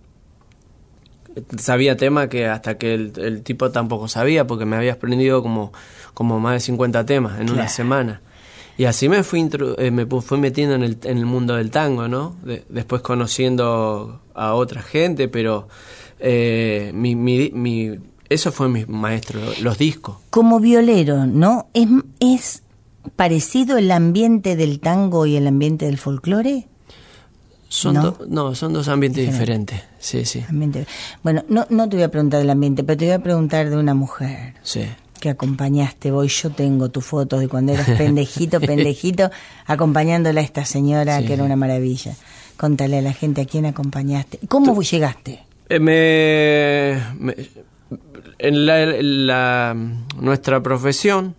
sabía 1.59 1.97
tema 1.97 2.29
que 2.29 2.47
hasta 2.47 2.79
que 2.79 2.95
el, 2.95 3.13
el 3.17 3.43
tipo 3.43 3.71
tampoco 3.71 4.09
sabía, 4.09 4.47
porque 4.47 4.65
me 4.65 4.77
había 4.77 4.95
aprendido 4.95 5.43
como, 5.43 5.73
como 6.15 6.41
más 6.41 6.55
de 6.55 6.61
50 6.61 7.07
temas 7.07 7.41
en 7.41 7.51
una 7.51 7.69
semana. 7.69 8.21
Y 8.81 8.87
así 8.87 9.11
me 9.11 9.23
fui, 9.23 9.47
eh, 9.77 9.91
me 9.91 10.07
fui 10.07 10.39
metiendo 10.39 10.75
en 10.75 10.83
el, 10.83 10.97
en 11.05 11.19
el 11.19 11.27
mundo 11.27 11.55
del 11.57 11.71
tango, 11.71 12.09
¿no? 12.09 12.35
De- 12.43 12.65
después 12.71 13.03
conociendo 13.03 14.23
a 14.35 14.55
otra 14.55 14.81
gente, 14.81 15.29
pero 15.29 15.69
eh, 16.19 16.91
mi, 16.95 17.15
mi, 17.15 17.51
mi- 17.51 17.99
eso 18.31 18.53
fue 18.53 18.71
mi 18.71 18.87
maestro, 18.87 19.39
los 19.61 19.77
discos. 19.77 20.17
Como 20.31 20.61
violero, 20.61 21.27
¿no? 21.27 21.67
¿Es, 21.75 21.89
¿Es 22.21 22.63
parecido 23.17 23.77
el 23.77 23.91
ambiente 23.91 24.57
del 24.57 24.81
tango 24.81 25.27
y 25.27 25.37
el 25.37 25.47
ambiente 25.47 25.85
del 25.85 25.99
folclore? 25.99 26.67
Son 27.69 27.95
¿No? 27.95 28.03
do- 28.13 28.27
no, 28.29 28.55
son 28.55 28.73
dos 28.73 28.89
ambientes 28.89 29.27
Diferente. 29.27 29.75
diferentes. 29.75 30.05
Sí, 30.05 30.25
sí, 30.25 30.45
Ambiente. 30.49 30.87
Bueno, 31.23 31.45
no, 31.49 31.67
no 31.69 31.87
te 31.89 31.97
voy 31.97 32.05
a 32.05 32.11
preguntar 32.11 32.41
del 32.41 32.49
ambiente, 32.51 32.83
pero 32.83 32.97
te 32.97 33.05
voy 33.05 33.15
a 33.15 33.23
preguntar 33.23 33.69
de 33.69 33.77
una 33.77 33.93
mujer 33.95 34.55
sí. 34.63 34.87
Que 35.21 35.31
acompañaste 35.31 36.11
vos. 36.11 36.43
Yo 36.43 36.51
tengo 36.51 36.89
tus 36.89 37.05
fotos 37.05 37.41
de 37.41 37.49
cuando 37.49 37.73
eras 37.73 37.89
pendejito, 37.91 38.61
pendejito, 38.61 39.31
acompañándola 39.67 40.41
a 40.41 40.45
esta 40.45 40.65
señora 40.65 41.19
Sí. 41.21 41.27
que 41.27 41.35
era 41.35 41.45
una 41.45 41.57
maravilla. 41.57 42.15
Contale 42.57 42.99
a 42.99 43.03
la 43.03 43.13
gente 43.13 43.43
a 43.43 43.45
quién 43.47 43.67
acompañaste. 43.67 44.39
¿Cómo 44.49 44.81
llegaste? 44.83 45.45
Eh, 45.69 45.79
me, 45.79 47.01
me- 47.19 47.37
en 48.39 48.67
la, 48.67 48.83
en 48.83 49.27
la- 49.27 49.77
nuestra 50.21 50.63
profesión 50.63 51.37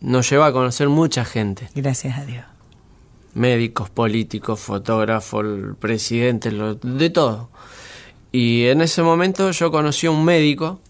nos 0.00 0.28
lleva 0.30 0.46
a 0.46 0.52
conocer 0.52 0.88
mucha 0.88 1.24
gente, 1.24 1.68
Gracias 1.74 2.18
a 2.18 2.24
Dios. 2.24 2.44
médicos, 3.34 3.88
políticos, 3.90 4.58
fotógrafos, 4.60 5.44
el 5.44 5.74
presidente, 5.76 6.50
lo- 6.50 6.74
de 6.74 7.10
todo. 7.10 7.50
Y 8.32 8.64
en 8.66 8.80
ese 8.80 9.02
momento 9.02 9.50
yo 9.50 9.70
conocí 9.70 10.06
a 10.06 10.10
un 10.10 10.24
médico 10.24 10.80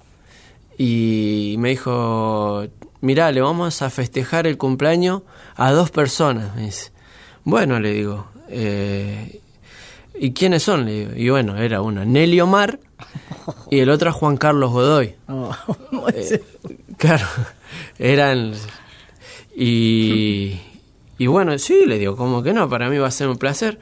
y 0.79 1.57
me 1.59 1.71
dijo, 1.71 2.65
mirá, 3.01 3.31
le 3.33 3.41
vamos 3.41 3.83
a 3.83 3.91
festejar 3.91 4.47
el 4.47 4.59
cumpleaños 4.59 5.23
a 5.57 5.73
dos 5.73 5.91
personas. 5.91 6.55
Me 6.57 6.63
dice, 6.63 6.93
bueno, 7.45 7.79
le 7.81 7.93
digo, 7.93 8.27
eh, 8.49 9.41
¿y 10.15 10.33
quiénes 10.33 10.63
son? 10.63 10.87
Le 10.87 10.93
digo, 10.93 11.13
y 11.17 11.29
bueno, 11.31 11.57
era 11.59 11.83
uno, 11.83 12.05
Nelly 12.05 12.41
Omar 12.41 12.81
y 13.71 13.81
el 13.81 13.91
otro 13.91 14.13
Juan 14.13 14.37
Carlos 14.37 14.71
Godoy. 14.71 15.15
Eh, 16.15 16.43
claro, 16.97 17.27
eran... 17.99 18.55
Y, 19.55 20.59
y 21.19 21.27
bueno, 21.27 21.57
sí, 21.59 21.85
le 21.87 21.99
digo, 21.99 22.17
¿cómo 22.17 22.43
que 22.43 22.53
no? 22.53 22.69
Para 22.69 22.89
mí 22.89 22.99
va 22.99 23.07
a 23.07 23.13
ser 23.13 23.29
un 23.29 23.37
placer. 23.37 23.79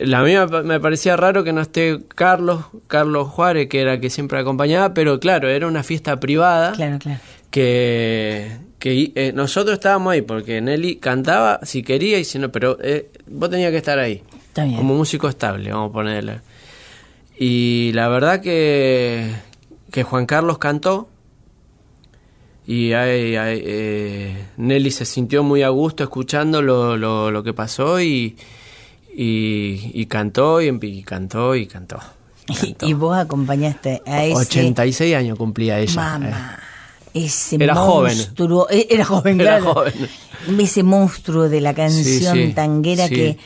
La 0.00 0.22
mía 0.22 0.46
me 0.46 0.78
parecía 0.80 1.16
raro 1.16 1.42
que 1.44 1.52
no 1.52 1.60
esté 1.60 1.98
Carlos, 2.14 2.64
Carlos 2.86 3.28
Juárez, 3.28 3.68
que 3.68 3.80
era 3.80 3.94
el 3.94 4.00
que 4.00 4.10
siempre 4.10 4.38
acompañaba, 4.38 4.94
pero 4.94 5.18
claro, 5.20 5.48
era 5.48 5.66
una 5.66 5.82
fiesta 5.82 6.20
privada 6.20 6.72
Claro, 6.72 6.98
claro. 6.98 7.20
que, 7.50 8.58
que 8.78 9.12
eh, 9.14 9.32
nosotros 9.34 9.74
estábamos 9.74 10.12
ahí 10.12 10.22
porque 10.22 10.60
Nelly 10.60 10.96
cantaba 10.96 11.60
si 11.64 11.82
quería 11.82 12.18
y 12.18 12.24
si 12.24 12.38
no, 12.38 12.50
pero 12.52 12.78
eh, 12.82 13.10
vos 13.26 13.50
tenías 13.50 13.70
que 13.72 13.78
estar 13.78 13.98
ahí 13.98 14.22
Está 14.48 14.64
bien. 14.64 14.76
como 14.76 14.94
músico 14.94 15.28
estable, 15.28 15.70
vamos 15.72 15.90
a 15.90 15.92
ponerle. 15.92 16.40
Y 17.38 17.90
la 17.94 18.08
verdad 18.08 18.40
que, 18.40 19.32
que 19.90 20.02
Juan 20.02 20.26
Carlos 20.26 20.58
cantó 20.58 21.08
y 22.66 22.92
ahí- 22.92 23.36
ahí, 23.36 23.62
eh, 23.64 24.44
Nelly 24.58 24.90
se 24.90 25.04
sintió 25.04 25.42
muy 25.42 25.62
a 25.62 25.70
gusto 25.70 26.02
escuchando 26.04 26.60
lo, 26.62 26.96
lo, 26.96 27.30
lo 27.30 27.42
que 27.42 27.54
pasó 27.54 28.00
y, 28.00 28.36
y, 29.20 29.90
y 29.94 30.06
cantó 30.06 30.62
y, 30.62 30.68
y 30.68 31.02
cantó 31.02 31.56
y 31.56 31.66
cantó. 31.66 31.98
Y, 32.48 32.54
cantó. 32.54 32.86
y 32.86 32.92
vos 32.92 33.16
acompañaste 33.16 34.00
a 34.06 34.24
ese... 34.24 34.36
86 34.36 35.16
años 35.16 35.36
cumplía 35.36 35.80
ella. 35.80 35.94
Mamá. 35.94 36.58
Ese 37.12 37.56
Era 37.56 37.74
joven. 37.74 38.16
monstruo, 38.16 38.68
eh, 38.70 38.86
era 38.90 39.04
joven, 39.04 39.40
Era 39.40 39.58
claro. 39.58 39.74
joven. 39.74 39.94
Ese 40.60 40.84
monstruo 40.84 41.48
de 41.48 41.60
la 41.60 41.74
canción 41.74 42.36
Sí, 42.36 42.46
sí, 42.46 42.52
tanguera 42.52 43.08
sí. 43.08 43.14
que, 43.16 43.38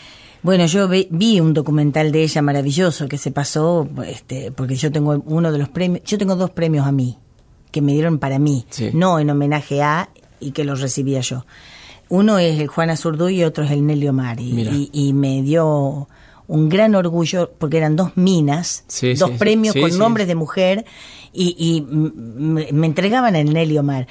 bueno, 0.43 0.67
yo 0.67 0.89
vi 0.89 1.41
un 1.41 1.55
documental 1.55 2.13
de 2.13 2.25
ella 2.25 2.43
maravilloso 2.43 3.09
que 3.09 3.17
se 3.17 3.31
pasó, 3.31 3.89
este, 4.07 4.53
porque 4.53 4.75
yo 4.75 4.93
tengo 4.93 5.23
uno 5.25 5.53
de 5.53 5.59
los 5.59 5.71
premios, 5.71 6.05
yo 6.05 6.19
tengo 6.19 6.37
dos 6.37 6.51
premios 6.51 6.87
a 6.87 6.93
mí, 6.93 7.17
que 7.71 7.81
me 7.81 7.93
dieron 7.93 8.19
para 8.19 8.39
mí, 8.39 8.67
no 8.93 9.19
en 9.19 9.31
homenaje 9.31 9.81
a, 9.83 10.11
y 10.39 10.51
que 10.51 10.65
los 10.65 10.83
recibía 10.83 11.21
yo. 11.21 11.47
Uno 12.13 12.39
es 12.39 12.61
el 12.61 12.69
Juana 12.69 12.95
Zurduy 12.97 13.41
y 13.41 13.45
otro 13.45 13.65
es 13.65 13.71
el 13.71 13.87
Nelly 13.87 14.07
Omar, 14.09 14.39
y, 14.39 14.91
y- 14.93 15.13
me 15.15 15.41
dio 15.41 16.09
un 16.47 16.69
gran 16.69 16.95
orgullo, 16.95 17.51
porque 17.59 17.79
eran 17.79 17.97
dos 17.97 18.11
minas, 18.17 18.85
Sí, 18.87 19.15
dos 19.15 19.31
sí, 19.31 19.37
premios 19.39 19.73
sí, 19.73 19.81
con 19.81 19.97
nombres 19.97 20.27
de 20.27 20.35
mujer 20.35 20.85
y, 21.33 21.83
me, 21.89 22.67
entregaban 22.87 23.35
el 23.35 23.55
Nelly 23.55 23.79
Omar. 23.79 24.07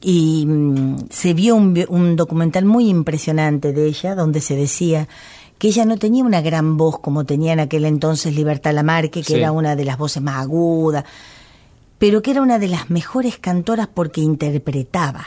y 0.00 0.44
mm, 0.46 0.96
se 1.10 1.32
vio 1.32 1.54
un, 1.54 2.16
documental 2.16 2.64
muy 2.64 2.88
impresionante 2.88 3.72
de 3.72 3.86
ella 3.86 4.16
donde 4.16 4.40
se 4.40 4.56
decía 4.56 5.06
que 5.58 5.68
ella 5.68 5.84
no 5.84 5.96
tenía 5.96 6.24
una 6.24 6.40
gran 6.40 6.76
voz 6.76 6.98
como 6.98 7.24
tenía 7.24 7.52
en 7.52 7.60
aquel 7.60 7.84
entonces 7.84 8.34
Libertad 8.34 8.72
Lamarque, 8.74 9.20
que 9.22 9.34
Sí. 9.34 9.34
era 9.34 9.52
una 9.52 9.76
de 9.76 9.84
las 9.84 9.96
voces 9.96 10.20
más 10.22 10.42
agudas, 10.42 11.04
pero 11.98 12.20
que 12.20 12.32
era 12.32 12.42
una 12.42 12.58
de 12.58 12.66
las 12.68 12.90
mejores 12.90 13.38
cantoras 13.38 13.86
porque 13.86 14.20
interpretaba. 14.20 15.24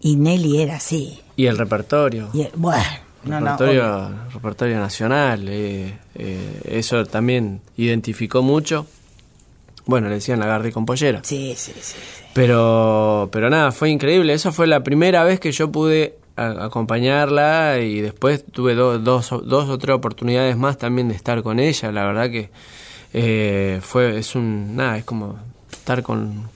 Y 0.00 0.16
Nelly 0.16 0.60
era 0.62 0.76
así. 0.76 1.20
Y 1.36 1.46
el 1.46 1.58
repertorio. 1.58 2.28
Y, 2.32 2.46
bueno, 2.54 2.82
no, 3.24 3.40
no, 3.40 3.46
repertorio, 3.52 4.08
repertorio 4.32 4.78
nacional. 4.78 5.46
eh, 5.48 5.98
eh, 6.14 6.60
eso 6.70 7.04
también 7.06 7.60
identificó 7.76 8.42
mucho. 8.42 8.86
Bueno, 9.86 10.08
le 10.08 10.14
decían 10.16 10.40
la 10.40 10.46
Gardi 10.46 10.72
con 10.72 10.84
pollera. 10.86 11.20
Sí, 11.22 11.54
sí, 11.56 11.72
sí. 11.74 11.80
sí. 11.82 11.96
Pero, 12.34 13.28
pero 13.32 13.48
nada, 13.50 13.72
fue 13.72 13.88
increíble. 13.90 14.32
Esa 14.32 14.52
fue 14.52 14.66
la 14.66 14.82
primera 14.82 15.24
vez 15.24 15.40
que 15.40 15.52
yo 15.52 15.70
pude 15.72 16.16
a- 16.36 16.64
acompañarla 16.66 17.78
y 17.80 18.00
después 18.00 18.44
tuve 18.44 18.74
do- 18.74 18.98
dos, 18.98 19.32
o- 19.32 19.38
dos 19.40 19.68
o 19.70 19.78
tres 19.78 19.94
oportunidades 19.96 20.56
más 20.56 20.76
también 20.76 21.08
de 21.08 21.14
estar 21.14 21.42
con 21.42 21.58
ella. 21.60 21.92
La 21.92 22.04
verdad 22.04 22.30
que 22.30 22.50
eh, 23.14 23.80
fue, 23.82 24.18
es 24.18 24.34
un, 24.34 24.76
nada, 24.76 24.98
es 24.98 25.04
como 25.04 25.36
estar 25.72 26.02
con, 26.02 26.48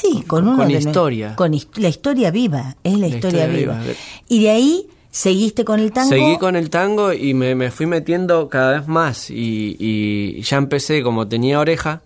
Sí, 0.00 0.22
con, 0.26 0.44
Con- 0.44 0.48
uno 0.48 0.56
con 0.58 0.70
historia. 0.70 1.36
Con 1.36 1.52
la 1.76 1.88
historia 1.88 2.30
viva, 2.30 2.76
es 2.84 2.92
la, 2.94 2.98
La 3.00 3.06
historia, 3.08 3.40
historia 3.44 3.46
viva. 3.46 3.80
viva. 3.80 3.94
Y 4.28 4.42
de 4.42 4.50
ahí 4.50 4.86
seguiste 5.10 5.64
con 5.64 5.80
el 5.80 5.92
tango. 5.92 6.08
Seguí 6.08 6.38
con 6.38 6.56
el 6.56 6.70
tango 6.70 7.12
y 7.12 7.34
me, 7.34 7.54
me 7.54 7.70
fui 7.70 7.86
metiendo 7.86 8.48
cada 8.48 8.78
vez 8.78 8.88
más 8.88 9.30
y, 9.30 9.76
y 9.78 10.40
ya 10.42 10.56
empecé, 10.56 11.02
como 11.02 11.26
tenía 11.28 11.58
oreja, 11.60 12.02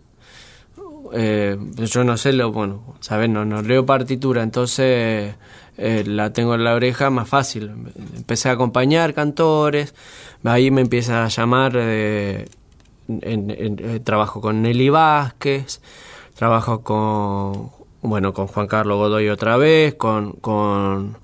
eh, 1.13 1.57
yo 1.77 2.03
no 2.05 2.17
sé, 2.17 2.33
lo 2.33 2.51
bueno, 2.53 2.97
¿sabes? 3.01 3.29
No, 3.31 3.45
no 3.45 3.63
leo 3.63 3.87
partitura, 3.87 4.43
entonces 4.43 5.35
eh, 5.77 6.05
la 6.07 6.33
tengo 6.33 6.55
en 6.55 6.65
la 6.65 6.75
oreja 6.75 7.11
más 7.11 7.29
fácil. 7.29 7.71
Empecé 8.17 8.49
a 8.49 8.53
acompañar 8.53 9.15
cantores, 9.15 9.95
ahí 10.43 10.71
me 10.71 10.81
empieza 10.81 11.25
a 11.25 11.29
llamar, 11.29 11.73
eh, 11.77 12.47
en- 13.09 13.51
en- 13.51 13.77
eh, 13.79 14.01
trabajo 14.01 14.41
con 14.41 14.63
Nelly 14.63 14.89
Vázquez, 14.89 15.81
trabajo 16.37 16.81
con, 16.83 17.71
bueno, 18.05 18.33
con 18.33 18.47
Juan 18.47 18.69
Carlos 18.69 18.97
Godoy 18.99 19.29
otra 19.29 19.57
vez, 19.57 19.95
con... 19.97 20.33
con 20.35 21.19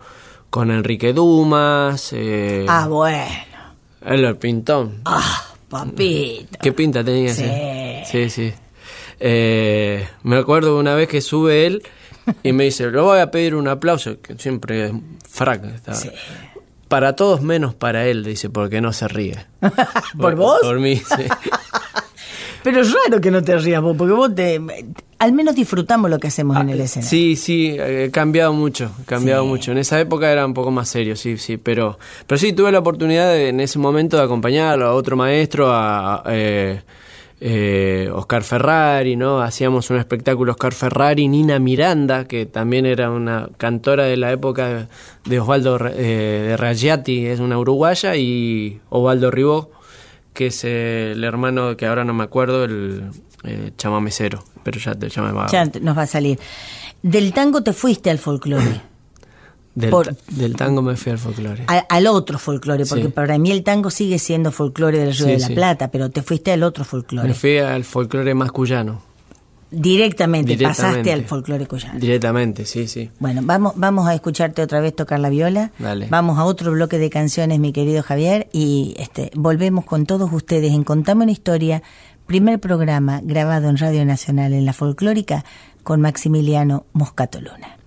con 0.51 0.73
Enrique 0.73 1.12
Dumas, 1.12 2.12
eh, 2.12 2.66
Ah, 2.69 2.88
bueno. 2.88 3.25
el 4.05 4.37
pintón. 4.37 5.01
Ah, 5.05 5.45
papito. 5.69 6.59
¿Qué 6.61 6.73
pinta 6.73 7.05
tenía 7.05 7.33
Sí. 7.33 7.45
ese? 7.45 8.03
Sí, 8.11 8.31
sí. 8.31 8.53
Eh, 9.21 10.09
me 10.25 10.38
acuerdo 10.38 10.77
una 10.77 10.97
vez 10.97 11.09
que 11.09 11.21
sube 11.21 11.66
él 11.69 11.85
y 12.43 12.51
me 12.53 12.64
dice, 12.64 12.90
le 12.90 13.01
voy 13.01 13.21
a 13.21 13.31
pedir 13.31 13.55
un 13.55 13.69
aplauso, 13.69 14.21
que 14.21 14.35
siempre 14.38 14.87
es 14.87 14.93
frac. 15.29 15.62
Sí. 15.95 16.11
Para 16.88 17.14
todos 17.14 17.43
menos 17.43 17.77
para 17.77 18.09
él, 18.09 18.25
dice, 18.25 18.51
porque 18.51 18.81
no 18.81 18.93
se 18.93 19.07
ríe. 19.07 19.37
¿Por 20.19 20.35
vos? 20.35 20.59
Por 20.62 20.81
mí, 20.81 20.97
sí. 20.97 21.25
Pero 22.62 22.81
es 22.83 22.92
raro 22.92 23.20
que 23.20 23.31
no 23.31 23.42
te 23.42 23.57
rías 23.59 23.81
vos, 23.83 23.96
porque 23.96 24.12
vos 24.12 24.35
te... 24.35 24.61
Al 25.18 25.33
menos 25.35 25.55
disfrutamos 25.55 26.11
lo 26.11 26.18
que 26.18 26.29
hacemos 26.29 26.57
en 26.59 26.70
el 26.70 26.81
escenario. 26.81 27.07
Ah, 27.07 27.11
Sí, 27.11 27.37
sí, 27.37 27.77
he 27.79 28.11
cambiado 28.11 28.53
mucho, 28.55 28.90
he 29.03 29.05
cambiado 29.05 29.42
Sí. 29.42 29.49
mucho. 29.49 29.73
En 29.73 29.79
esa 29.79 30.01
época 30.01 30.31
era 30.33 30.46
un 30.46 30.55
poco 30.55 30.70
más 30.70 30.88
serio, 30.88 31.14
sí, 31.14 31.37
sí, 31.37 31.59
pero, 31.59 31.99
pero 32.27 32.38
sí 32.38 32.53
tuve 32.55 32.73
la 32.73 32.79
oportunidad 32.79 33.31
de, 33.33 33.49
en 33.49 33.61
ese 33.61 33.79
momento 33.79 34.16
de 34.16 34.23
acompañarlo 34.23 34.87
a 34.87 34.94
otro 34.94 35.16
maestro, 35.16 35.70
a, 35.70 36.23
eh, 36.27 36.81
eh, 37.42 38.11
Oscar 38.14 38.42
Ferrari, 38.42 39.16
¿no? 39.16 39.40
Hacíamos 39.40 39.90
un 39.90 39.96
espectáculo 39.99 40.53
Oscar 40.53 40.73
Ferrari, 40.75 41.29
Nina 41.29 41.59
Miranda, 41.59 42.27
que 42.27 42.46
también 42.46 42.85
era 42.87 43.11
una 43.11 43.49
cantora 43.59 44.05
de 44.05 44.16
la 44.16 44.31
época 44.33 44.88
de, 45.25 45.40
Osvaldo 45.40 45.79
eh, 45.87 46.44
de 46.49 46.57
Raggiati, 46.57 47.27
es 47.27 47.40
una 47.40 47.59
uruguaya, 47.59 48.16
y 48.16 48.81
Osvaldo 48.90 49.31
Ribó, 49.31 49.70
que 50.33 50.47
es 50.49 50.64
eh, 50.64 51.12
el 51.12 51.25
hermano 51.25 51.77
que 51.77 51.87
ahora 51.87 52.05
no 52.05 52.14
me 52.14 52.25
acuerdo, 52.25 52.64
el 52.64 53.11
eh, 53.45 53.73
chamamecero, 53.77 54.45
pero 54.62 54.79
ya 54.81 54.95
te 54.95 55.09
llamaba. 55.09 55.47
Ya 55.51 55.66
te- 55.66 55.81
nos 55.81 55.97
va 55.97 56.03
a 56.03 56.07
salir. 56.07 56.38
Del 57.03 57.33
tango 57.33 57.62
te 57.62 57.73
fuiste 57.73 58.11
al 58.11 58.19
folclore. 58.19 58.81
Del, 59.75 59.90
Por- 59.90 60.09
ta- 60.09 60.14
del 60.29 60.57
tango 60.57 60.83
me 60.83 60.97
fui 60.97 61.12
al 61.12 61.19
folclore. 61.19 61.62
a- 61.69 61.79
al 61.88 62.07
otro 62.09 62.38
folclore, 62.40 62.85
porque 62.87 63.05
Sí. 63.05 63.11
para 63.11 63.38
mí 63.38 63.53
el 63.53 63.62
tango 63.62 63.88
sigue 63.90 64.19
siendo 64.19 64.51
folclore 64.51 64.99
del 64.99 65.12
Río 65.14 65.27
Sí, 65.27 65.33
de 65.33 65.38
la 65.38 65.47
sí. 65.47 65.55
Plata, 65.55 65.90
pero 65.93 66.11
te 66.11 66.23
fuiste 66.23 66.51
al 66.53 66.64
otro 66.64 66.85
folclore. 66.85 67.29
Me 67.29 67.35
fui 67.35 67.59
al 67.59 67.85
folclore 67.85 68.35
mascullano. 68.35 69.01
Directamente, 69.70 70.59
pasaste 70.59 71.12
al 71.12 71.24
folclore 71.24 71.66
cuyano. 71.66 71.98
Directamente, 71.98 72.64
sí, 72.64 72.88
sí. 72.88 73.11
Bueno, 73.20 73.40
vamos, 73.44 73.74
vamos 73.76 74.09
a 74.09 74.14
escucharte 74.14 74.62
otra 74.62 74.80
vez 74.80 74.94
tocar 74.96 75.20
la 75.20 75.30
viola. 75.30 75.70
Dale. 75.78 76.09
Vamos 76.11 76.38
a 76.38 76.44
otro 76.44 76.72
bloque 76.72 76.98
de 76.98 77.09
canciones, 77.09 77.61
mi 77.61 77.72
querido 77.72 78.02
Javier, 78.02 78.48
y 78.52 78.94
este, 78.98 79.30
volvemos 79.35 79.85
con 79.85 80.06
todos 80.06 80.33
ustedes 80.33 80.72
en 80.72 80.83
Contame 80.83 81.24
una 81.24 81.33
historia, 81.33 81.83
primer 82.26 82.59
programa 82.59 83.20
grabado 83.22 83.68
en 83.68 83.76
Radio 83.76 84.04
Nacional 84.04 84.52
en 84.52 84.66
la 84.66 84.72
folclórica 84.72 85.44
con 85.83 86.00
Maximiliano 86.00 86.87
Moscato 86.92 87.40
Luna. 87.40 87.80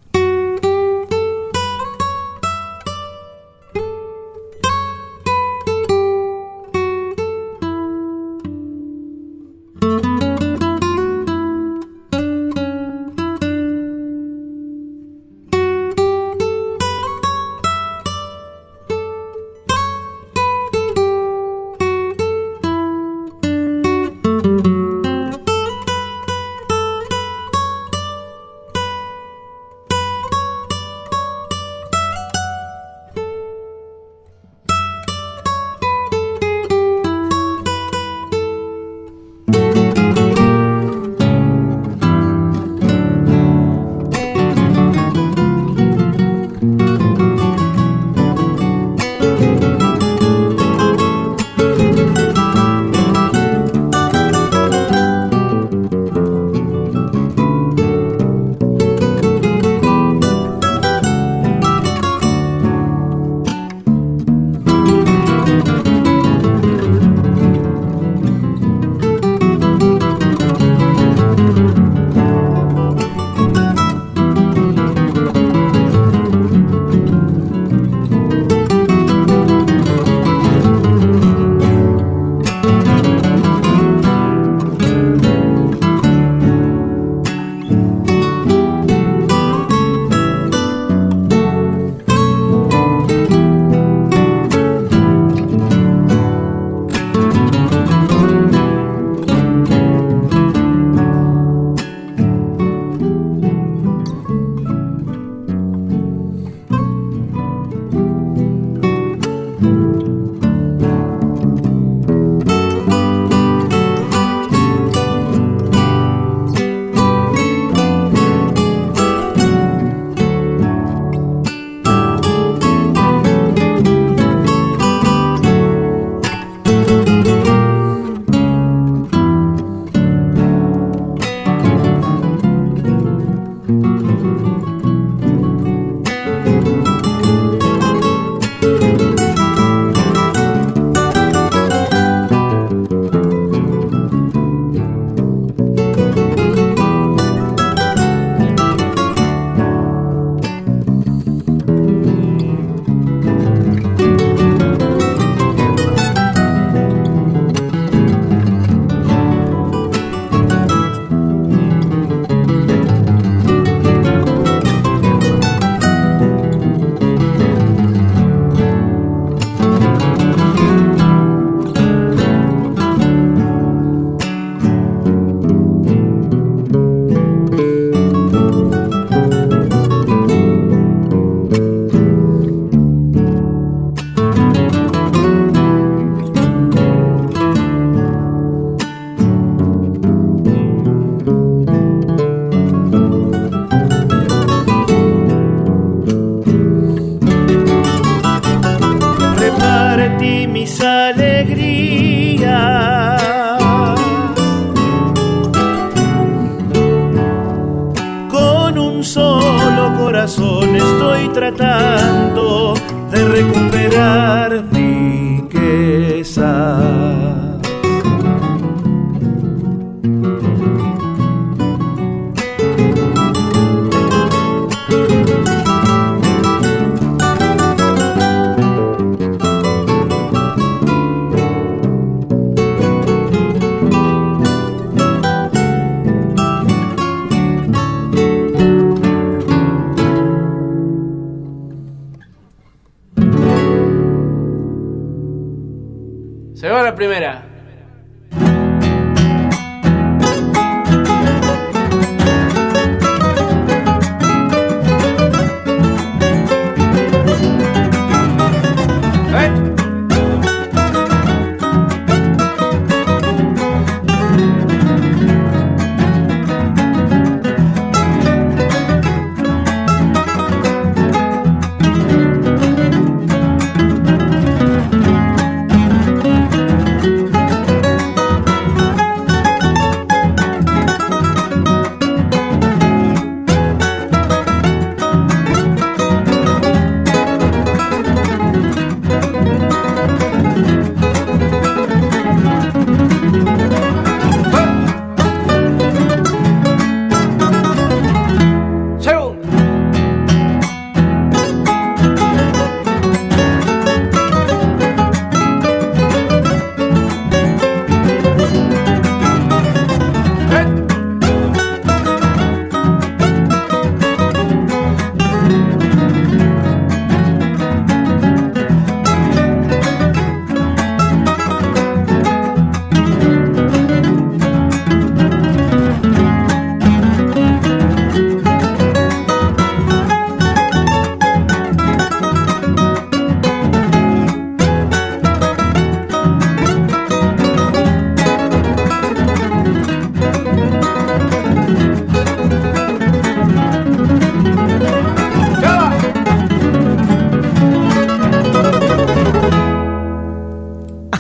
Primera. 246.96 247.53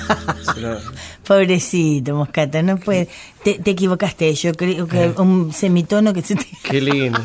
Pobrecito, 1.27 2.15
Moscata, 2.15 2.61
no 2.61 2.77
puede. 2.77 3.07
Te, 3.43 3.59
equivocaste, 3.65 4.33
yo 4.33 4.53
creo 4.53 4.87
que 4.87 5.05
eh. 5.05 5.13
un 5.17 5.53
semitono 5.53 6.13
que 6.13 6.21
se 6.21 6.35
te. 6.35 6.45
Qué 6.63 6.81
lindo. 6.81 7.19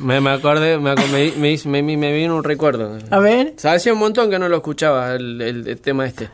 me, 0.00 0.20
me 0.20 0.30
acordé, 0.30 0.78
me, 0.78 0.94
me, 0.94 1.82
me, 1.96 2.12
vino 2.12 2.36
un 2.36 2.44
recuerdo. 2.44 2.98
A 3.10 3.18
ver. 3.18 3.54
hacía 3.64 3.92
un 3.92 3.98
montón 3.98 4.30
que 4.30 4.38
no 4.38 4.48
lo 4.48 4.56
escuchaba 4.56 5.14
el, 5.14 5.40
el, 5.40 5.78
tema 5.78 6.06
este. 6.06 6.28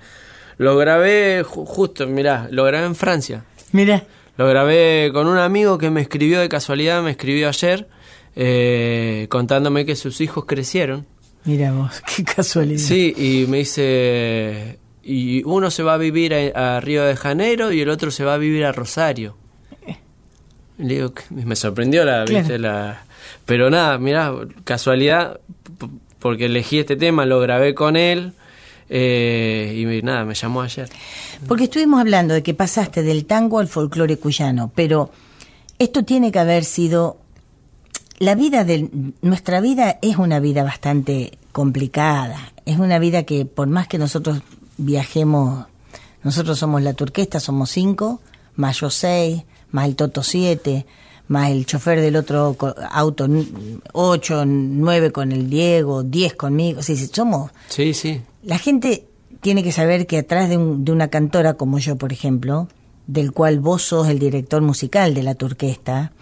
Lo 0.58 0.76
grabé 0.76 1.42
justo, 1.44 2.06
mirá, 2.06 2.48
lo 2.50 2.64
grabé 2.64 2.86
en 2.86 2.94
Francia. 2.94 3.44
Mira. 3.72 4.04
Lo 4.36 4.48
grabé 4.48 5.10
con 5.12 5.26
un 5.26 5.38
amigo 5.38 5.76
que 5.78 5.90
me 5.90 6.00
escribió 6.00 6.40
de 6.40 6.48
casualidad, 6.48 7.02
me 7.02 7.10
escribió 7.10 7.48
ayer, 7.48 7.88
eh, 8.34 9.26
contándome 9.28 9.84
que 9.84 9.94
sus 9.94 10.20
hijos 10.20 10.46
crecieron. 10.46 11.06
Mira 11.44 11.72
vos, 11.72 12.02
qué 12.16 12.24
casualidad. 12.24 12.80
Sí, 12.80 13.14
y 13.16 13.46
me 13.48 13.58
dice, 13.58 14.78
y 15.03 15.42
uno 15.44 15.70
se 15.70 15.82
va 15.82 15.94
a 15.94 15.98
vivir 15.98 16.34
a, 16.34 16.80
Río 16.80 17.05
de 17.05 17.16
Janeiro 17.16 17.72
y 17.72 17.80
el 17.80 17.88
otro 17.88 18.11
se 18.11 18.24
va 18.24 18.34
a 18.34 18.38
vivir 18.38 18.64
a 18.64 18.72
Rosario. 18.72 19.36
Le 20.78 20.94
digo, 20.94 21.12
me 21.30 21.57
sorprendió 21.57 22.05
la, 22.05 22.24
¿viste? 22.24 22.59
la... 22.59 23.05
Pero 23.44 23.70
nada, 23.70 23.98
mira 23.98 24.32
casualidad, 24.64 25.40
porque 26.18 26.46
elegí 26.46 26.78
este 26.78 26.96
tema, 26.96 27.26
lo 27.26 27.40
grabé 27.40 27.74
con 27.74 27.96
él 27.96 28.32
eh, 28.88 29.74
y 29.74 30.03
nada, 30.03 30.24
me 30.24 30.34
llamó 30.34 30.62
ayer. 30.62 30.88
Porque 31.48 31.64
estuvimos 31.64 32.00
hablando 32.00 32.34
de 32.34 32.42
que 32.42 32.55
pasaste 32.55 33.03
del 33.03 33.26
tango 33.26 33.59
al 33.59 33.68
folclore 33.68 34.18
cuyano, 34.18 34.70
pero 34.74 35.11
esto 35.78 36.05
tiene 36.05 36.30
que 36.30 36.38
haber 36.38 36.64
sido... 36.64 37.18
La 38.18 38.34
vida 38.34 38.64
de... 38.64 38.88
Nuestra 39.20 39.61
vida 39.61 39.98
es 40.00 40.16
una 40.16 40.38
vida 40.40 40.62
bastante 40.62 41.38
complicada, 41.50 42.53
es 42.66 42.78
una 42.78 42.98
vida 42.98 43.24
que 43.24 43.44
por 43.44 43.66
más 43.66 43.88
que 43.88 43.98
nosotros 43.98 44.42
viajemos, 44.79 45.66
nosotros 46.23 46.59
somos 46.59 46.83
la 46.83 46.95
turquesta, 46.95 47.41
somos 47.41 47.70
cinco, 47.70 48.20
más 48.57 48.81
yo 48.81 48.91
seis, 48.91 49.43
más 49.70 49.87
el 49.87 49.97
Toto 49.97 50.23
siete, 50.23 50.87
más 51.29 51.51
el 51.51 51.66
chofer 51.66 52.01
del 52.01 52.16
otro 52.16 52.57
auto 52.91 53.29
ocho, 53.93 54.45
nueve 54.47 55.12
con 55.12 55.33
el 55.33 55.49
Diego, 55.49 56.03
diez 56.03 56.35
conmigo, 56.35 56.83
sí, 56.83 56.97
somos... 56.97 57.51
Sí, 57.68 57.95
sí. 57.95 58.20
La 58.43 58.59
gente 58.59 59.07
tiene 59.41 59.62
que 59.62 59.73
saber 59.73 60.07
que 60.07 60.18
atrás 60.18 60.49
de, 60.49 60.57
de 60.59 60.93
una 60.93 61.09
cantora 61.09 61.55
como 61.55 61.79
yo, 61.79 61.97
por 61.97 62.12
ejemplo, 62.12 62.68
del 63.07 63.33
cual 63.33 63.61
vos 63.61 63.83
sos 63.83 64.09
el 64.09 64.18
director 64.18 64.62
musical 64.62 65.14
de 65.14 65.23
la 65.23 65.35
turquesta, 65.35 66.12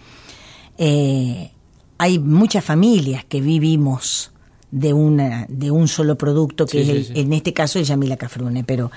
eh, 0.77 1.51
hay 1.97 2.17
muchas 2.17 2.65
familias 2.65 3.23
que 3.25 3.41
vivimos 3.41 4.31
de 4.71 4.93
una 4.93 5.45
de 5.49 5.69
un 5.69 5.87
solo 5.87 6.17
producto 6.17 6.65
que 6.65 6.81
es 6.81 7.11
en 7.13 7.33
este 7.33 7.53
caso 7.53 7.77
es 7.77 7.87
Yamila 7.87 8.17
Cafrune 8.17 8.63
pero 8.63 8.89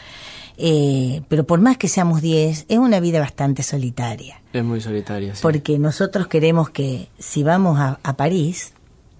eh, 0.56 1.22
pero 1.28 1.44
por 1.44 1.60
más 1.60 1.76
que 1.78 1.88
seamos 1.88 2.22
10 2.22 2.66
es 2.68 2.78
una 2.78 3.00
vida 3.00 3.18
bastante 3.18 3.64
solitaria. 3.64 4.40
Es 4.52 4.62
muy 4.62 4.80
solitaria 4.80 5.34
sí. 5.34 5.42
porque 5.42 5.78
nosotros 5.80 6.28
queremos 6.28 6.70
que 6.70 7.08
si 7.18 7.42
vamos 7.42 7.80
a, 7.80 7.98
París 8.16 8.72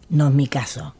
no 0.09 0.28
es 0.28 0.34
mi 0.34 0.46
caso 0.46 0.94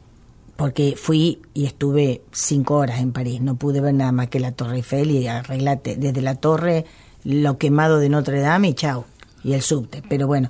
porque 0.57 0.95
fui 0.97 1.41
y 1.53 1.65
estuve 1.65 2.21
cinco 2.31 2.75
horas 2.75 2.99
en 2.99 3.13
París 3.13 3.39
no 3.39 3.55
pude 3.55 3.79
ver 3.79 3.93
nada 3.93 4.11
más 4.11 4.27
que 4.27 4.41
la 4.41 4.51
Torre 4.51 4.77
Eiffel 4.77 5.11
y 5.11 5.27
arreglate 5.27 5.95
desde 5.95 6.21
la 6.21 6.35
torre 6.35 6.85
lo 7.23 7.57
quemado 7.57 7.99
de 7.99 8.09
Notre 8.09 8.41
Dame 8.41 8.69
y 8.69 8.73
chao 8.73 9.05
y 9.43 9.53
el 9.53 9.61
subte 9.61 10.03
pero 10.07 10.27
bueno. 10.27 10.49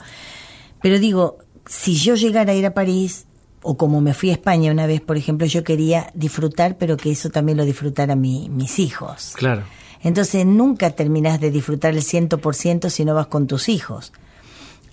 Pero 0.81 0.97
digo 0.97 1.37
si 1.67 1.95
yo 1.95 2.15
llegara 2.15 2.53
a 2.53 2.55
ir 2.55 2.65
a 2.65 2.73
París 2.73 3.27
o 3.67 3.77
como 3.77 3.99
me 3.99 4.13
fui 4.13 4.29
a 4.29 4.33
España 4.33 4.71
una 4.71 4.85
vez, 4.85 5.01
por 5.01 5.17
ejemplo, 5.17 5.47
yo 5.47 5.63
quería 5.63 6.11
disfrutar, 6.13 6.77
pero 6.77 6.97
que 6.97 7.09
eso 7.09 7.31
también 7.31 7.57
lo 7.57 7.65
disfrutaran 7.65 8.21
mis 8.21 8.77
hijos. 8.77 9.33
Claro. 9.35 9.63
Entonces 10.03 10.45
nunca 10.45 10.91
terminás 10.91 11.41
de 11.41 11.49
disfrutar 11.49 11.95
el 11.95 12.03
ciento 12.03 12.37
por 12.37 12.53
ciento 12.53 12.91
si 12.91 13.03
no 13.05 13.15
vas 13.15 13.25
con 13.25 13.47
tus 13.47 13.67
hijos. 13.67 14.13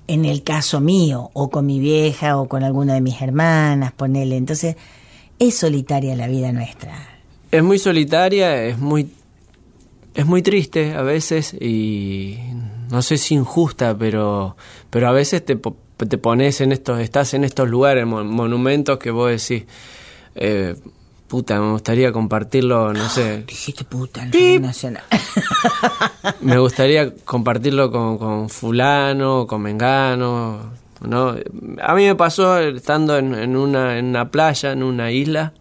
En 0.06 0.24
el 0.24 0.42
caso 0.42 0.80
mío, 0.80 1.30
o 1.34 1.50
con 1.50 1.66
mi 1.66 1.80
vieja, 1.80 2.38
o 2.38 2.48
con 2.48 2.64
alguna 2.64 2.94
de 2.94 3.02
mis 3.02 3.20
hermanas, 3.20 3.92
ponele. 3.92 4.38
Entonces, 4.38 4.76
es 5.38 5.54
solitaria 5.54 6.16
la 6.16 6.26
vida 6.26 6.50
nuestra. 6.50 6.94
Es 7.50 7.62
muy 7.62 7.78
solitaria, 7.78 8.64
es 8.64 8.78
muy, 8.78 9.10
es 10.14 10.24
muy 10.24 10.40
triste 10.40 10.94
a 10.94 11.02
veces 11.02 11.52
y 11.52 12.38
no 12.90 13.02
sé 13.02 13.18
si 13.18 13.34
injusta, 13.34 13.96
pero, 13.98 14.56
pero 14.88 15.08
a 15.08 15.12
veces 15.12 15.44
te 15.44 15.56
te 15.97 16.18
pones 16.18 16.61
en 16.61 16.72
estos, 16.72 17.01
estás 17.01 17.34
en 17.34 17.45
estos 17.45 17.68
lugares, 17.68 18.07
monumentos 18.07 18.99
que 18.99 19.11
vos 19.11 19.30
decís, 19.30 19.66
eh, 20.34 20.74
puta, 21.28 21.61
me 21.61 21.70
gustaría 21.72 22.12
compartirlo, 22.12 22.93
no 22.93 23.09
sé. 23.09 23.45
Dijiste 23.47 23.84
puta, 23.84 24.26
nacional. 24.61 25.05
me 26.40 26.59
gustaría 26.59 27.14
compartirlo 27.24 27.90
con, 27.90 28.18
con 28.18 28.49
fulano, 28.49 29.47
con 29.47 29.62
mengano, 29.62 30.72
¿no? 31.01 31.36
A 31.80 31.95
mí 31.95 32.05
me 32.05 32.14
pasó 32.14 32.59
estando 32.59 33.16
en, 33.16 33.34
en, 33.34 33.57
una, 33.57 33.99
en 33.99 34.07
una 34.07 34.30
playa, 34.30 34.72
en 34.72 34.82
una 34.82 35.11
isla, 35.11 35.53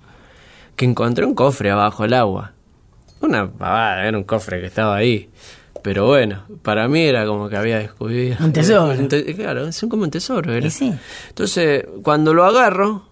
que 0.75 0.85
encontré 0.85 1.25
un 1.25 1.35
cofre 1.35 1.71
abajo 1.71 2.03
del 2.03 2.15
agua. 2.15 2.53
Una 3.21 3.49
pavada, 3.49 4.05
era 4.07 4.17
un 4.17 4.23
cofre 4.23 4.59
que 4.59 4.67
estaba 4.67 4.95
ahí. 4.95 5.29
Pero 5.81 6.07
bueno, 6.07 6.43
para 6.61 6.87
mí 6.87 7.01
era 7.01 7.25
como 7.25 7.49
que 7.49 7.57
había 7.57 7.79
descubierto. 7.79 8.43
Un 8.43 8.53
tesoro. 8.53 9.07
claro, 9.35 9.67
es 9.67 9.85
como 9.89 10.03
un 10.03 10.11
tesoro. 10.11 10.53
Era. 10.53 10.69
Sí. 10.69 10.93
Entonces, 11.29 11.85
cuando 12.03 12.33
lo 12.33 12.45
agarro, 12.45 13.03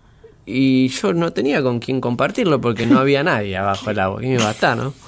y 0.52 0.88
yo 0.88 1.14
no 1.14 1.32
tenía 1.32 1.62
con 1.62 1.80
quién 1.80 2.02
compartirlo 2.02 2.60
porque 2.60 2.88
no 2.88 3.00
había 3.00 3.24
nadie 3.24 3.56
abajo 3.56 3.88
del 3.88 4.00
agua. 4.00 4.20
¿Quién 4.20 4.32
me 4.32 4.40
iba 4.40 4.50
a 4.50 4.52
estar, 4.52 4.78
no? 4.78 4.94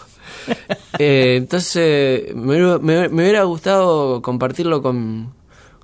Eh, 0.99 1.35
entonces, 1.37 2.35
me, 2.35 2.75
hubiera 3.07 3.43
gustado 3.43 4.21
compartirlo 4.21 4.83
con, 4.83 5.33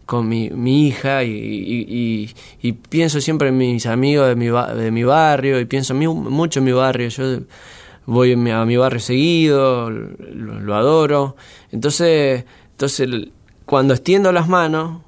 con 0.06 0.28
mi, 0.28 0.50
mi 0.52 0.88
hija 0.88 1.24
y, 1.24 2.30
y, 2.62 2.72
pienso 2.74 3.20
siempre 3.20 3.48
en 3.48 3.58
mis 3.58 3.86
amigos 3.88 4.28
de 4.28 4.36
mi, 4.36 4.48
de 4.48 4.92
mi 4.92 5.04
barrio 5.04 5.60
y 5.60 5.66
pienso 5.66 5.96
mucho 5.96 6.60
en 6.60 6.66
mi 6.66 6.72
barrio. 6.72 7.10
Yo 7.10 7.40
voy 8.08 8.32
a 8.34 8.66
mi 8.66 8.78
barrio 8.78 9.00
seguido, 9.00 9.92
lo, 9.92 10.76
adoro. 10.76 11.36
Entonces, 11.72 12.46
entonces, 12.72 13.28
cuando 13.66 13.94
extiendo 13.94 14.32
las 14.32 14.48
manos, 14.48 15.02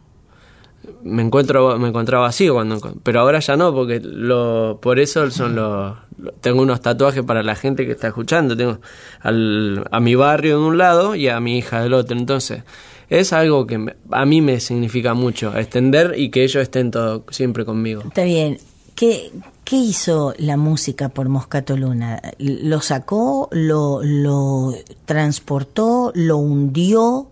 me 1.04 1.22
encuentro 1.22 1.78
me 1.78 1.90
encontraba 1.90 2.24
vacío 2.24 2.54
cuando 2.54 2.80
pero 3.04 3.20
ahora 3.20 3.40
ya 3.40 3.56
no 3.56 3.74
porque 3.74 4.00
lo 4.02 4.80
por 4.82 5.00
eso 5.00 5.30
son 5.30 5.56
los 5.56 5.96
tengo 6.42 6.62
unos 6.62 6.82
tatuajes 6.82 7.24
para 7.24 7.44
la 7.44 7.56
gente 7.56 7.86
que 7.86 7.94
está 7.94 8.08
escuchando. 8.08 8.58
Tengo 8.58 8.80
al, 9.22 9.86
a 9.90 10.00
mi 10.02 10.16
barrio 10.16 10.60
de 10.60 10.66
un 10.66 10.78
lado 10.78 11.16
y 11.16 11.30
a 11.30 11.40
mi 11.40 11.58
hija 11.58 11.82
del 11.82 11.94
otro. 11.94 12.18
Entonces 12.18 12.64
es 13.10 13.32
algo 13.32 13.66
que 13.66 13.96
a 14.12 14.26
mí 14.26 14.42
me 14.42 14.60
significa 14.60 15.14
mucho 15.14 15.56
extender 15.58 16.16
y 16.18 16.30
que 16.30 16.44
ellos 16.44 16.62
estén 16.62 16.92
todo 16.92 17.24
siempre 17.30 17.64
conmigo. 17.64 18.04
Está 18.06 18.24
bien 18.24 18.58
qué 19.00 19.32
qué 19.64 19.78
hizo 19.78 20.34
la 20.38 20.58
música 20.58 21.10
por 21.10 21.30
Moscato 21.30 21.78
Luna 21.78 22.22
lo 22.40 22.82
sacó 22.82 23.48
lo 23.52 24.02
lo 24.04 24.74
transportó 25.06 26.12
lo 26.16 26.38
hundió 26.38 27.30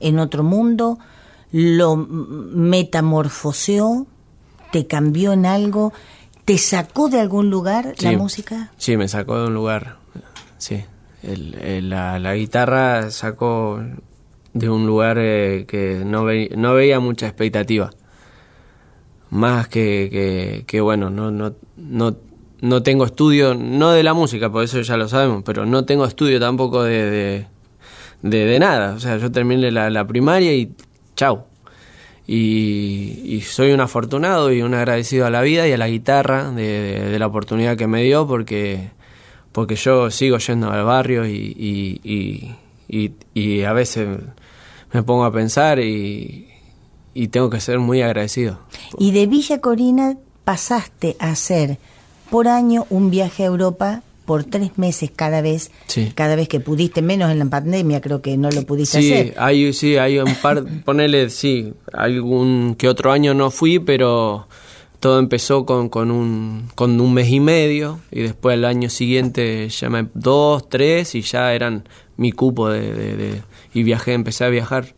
en 0.00 0.18
otro 0.18 0.42
mundo 0.42 0.98
lo 1.52 1.96
metamorfoseó, 1.96 4.06
te 4.72 4.86
cambió 4.86 5.32
en 5.32 5.46
algo, 5.46 5.92
te 6.44 6.58
sacó 6.58 7.08
de 7.08 7.18
algún 7.20 7.50
lugar 7.50 7.94
la 8.00 8.12
música. 8.12 8.70
Sí, 8.76 8.96
me 8.96 9.08
sacó 9.08 9.40
de 9.40 9.48
un 9.48 9.54
lugar, 9.54 9.96
sí. 10.58 10.84
El, 11.22 11.90
la, 11.90 12.34
guitarra 12.34 13.10
sacó 13.10 13.82
de 14.54 14.70
un 14.70 14.86
lugar 14.86 15.18
eh, 15.18 15.66
que 15.68 16.02
no, 16.04 16.24
no 16.56 16.74
veía 16.74 17.00
mucha 17.00 17.26
expectativa. 17.26 17.90
Más 19.30 19.68
que, 19.68 20.64
que, 20.66 20.80
bueno, 20.80 21.08
no, 21.08 21.30
no, 21.30 21.54
no, 21.76 22.16
no 22.60 22.82
tengo 22.82 23.04
estudio, 23.04 23.54
no 23.54 23.92
de 23.92 24.02
la 24.02 24.12
música, 24.12 24.50
por 24.50 24.64
eso 24.64 24.80
ya 24.80 24.96
lo 24.96 25.08
sabemos, 25.08 25.42
pero 25.44 25.66
no 25.66 25.84
tengo 25.84 26.04
estudio 26.04 26.40
tampoco 26.40 26.82
de, 26.82 27.46
de, 28.22 28.58
nada. 28.58 28.94
O 28.94 29.00
sea, 29.00 29.16
yo 29.18 29.30
terminé 29.30 29.70
la, 29.70 29.88
la 29.88 30.06
primaria 30.06 30.54
y 30.54 30.74
chau. 31.14 31.44
Y, 32.32 33.42
soy 33.44 33.72
un 33.72 33.80
afortunado 33.80 34.52
y 34.52 34.62
un 34.62 34.72
agradecido 34.74 35.26
a 35.26 35.30
la 35.30 35.42
vida 35.42 35.66
y 35.66 35.72
a 35.72 35.76
la 35.76 35.88
guitarra 35.88 36.52
de, 36.52 37.18
la 37.18 37.26
oportunidad 37.26 37.76
que 37.76 37.88
me 37.88 38.04
dio 38.04 38.24
porque, 38.24 38.90
porque 39.50 39.74
yo 39.74 40.12
sigo 40.12 40.38
yendo 40.38 40.70
al 40.70 40.84
barrio 40.84 41.26
y, 41.26 42.54
y, 43.34 43.62
a 43.64 43.72
veces 43.72 44.08
me 44.92 45.02
pongo 45.02 45.24
a 45.24 45.32
pensar 45.32 45.80
y, 45.80 46.49
tengo 47.28 47.50
que 47.50 47.60
ser 47.60 47.78
muy 47.78 48.02
agradecido. 48.02 48.60
Y 48.98 49.12
de 49.12 49.26
Villa 49.26 49.60
Corina 49.60 50.16
pasaste 50.44 51.16
a 51.18 51.30
hacer 51.30 51.78
por 52.30 52.48
año 52.48 52.86
un 52.90 53.10
viaje 53.10 53.42
a 53.42 53.46
Europa 53.46 54.02
por 54.24 54.44
tres 54.44 54.78
meses 54.78 55.10
cada 55.14 55.42
vez, 55.42 55.72
cada 56.14 56.36
vez 56.36 56.48
que 56.48 56.60
pudiste, 56.60 57.02
menos 57.02 57.32
en 57.32 57.40
la 57.40 57.46
pandemia 57.46 58.00
creo 58.00 58.22
que 58.22 58.36
no 58.36 58.48
lo 58.50 58.62
pudiste 58.62 58.98
hacer. 58.98 59.34
Hay, 59.36 59.72
sí, 59.72 59.96
hay 59.96 60.20
un 60.20 60.34
par, 60.36 60.64
ponele, 60.84 61.30
sí, 61.30 61.72
algún 61.92 62.76
que 62.78 62.88
otro 62.88 63.10
año 63.10 63.34
no 63.34 63.50
fui, 63.50 63.80
pero 63.80 64.46
todo 65.00 65.18
empezó 65.18 65.66
con, 65.66 65.88
con, 65.88 66.12
un, 66.12 66.68
con 66.76 67.00
un 67.00 67.12
mes 67.12 67.28
y 67.30 67.40
medio 67.40 67.98
y 68.12 68.20
después 68.20 68.54
el 68.54 68.66
año 68.66 68.88
siguiente 68.88 69.68
ya 69.68 69.90
me, 69.90 70.06
dos, 70.14 70.68
tres 70.68 71.16
y 71.16 71.22
ya 71.22 71.52
eran 71.52 71.88
mi 72.16 72.30
cupo 72.30 72.68
de, 72.68 72.92
de, 72.92 73.42
y 73.74 73.82
viajé, 73.82 74.12
empecé 74.12 74.44
a 74.44 74.48
viajar 74.48 74.94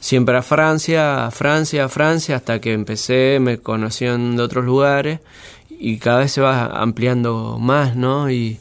siempre 0.00 0.36
a 0.36 0.42
Francia, 0.42 1.26
a 1.26 1.30
Francia, 1.30 1.84
a 1.84 1.88
Francia, 1.88 2.36
hasta 2.36 2.60
que 2.60 2.72
empecé, 2.72 3.38
me 3.40 3.58
conocían 3.58 4.36
de 4.36 4.42
otros 4.42 4.64
lugares 4.64 5.20
y 5.70 5.98
cada 5.98 6.20
vez 6.20 6.32
se 6.32 6.40
va 6.40 6.66
ampliando 6.66 7.58
más, 7.60 7.96
¿no? 7.96 8.30
Y, 8.30 8.58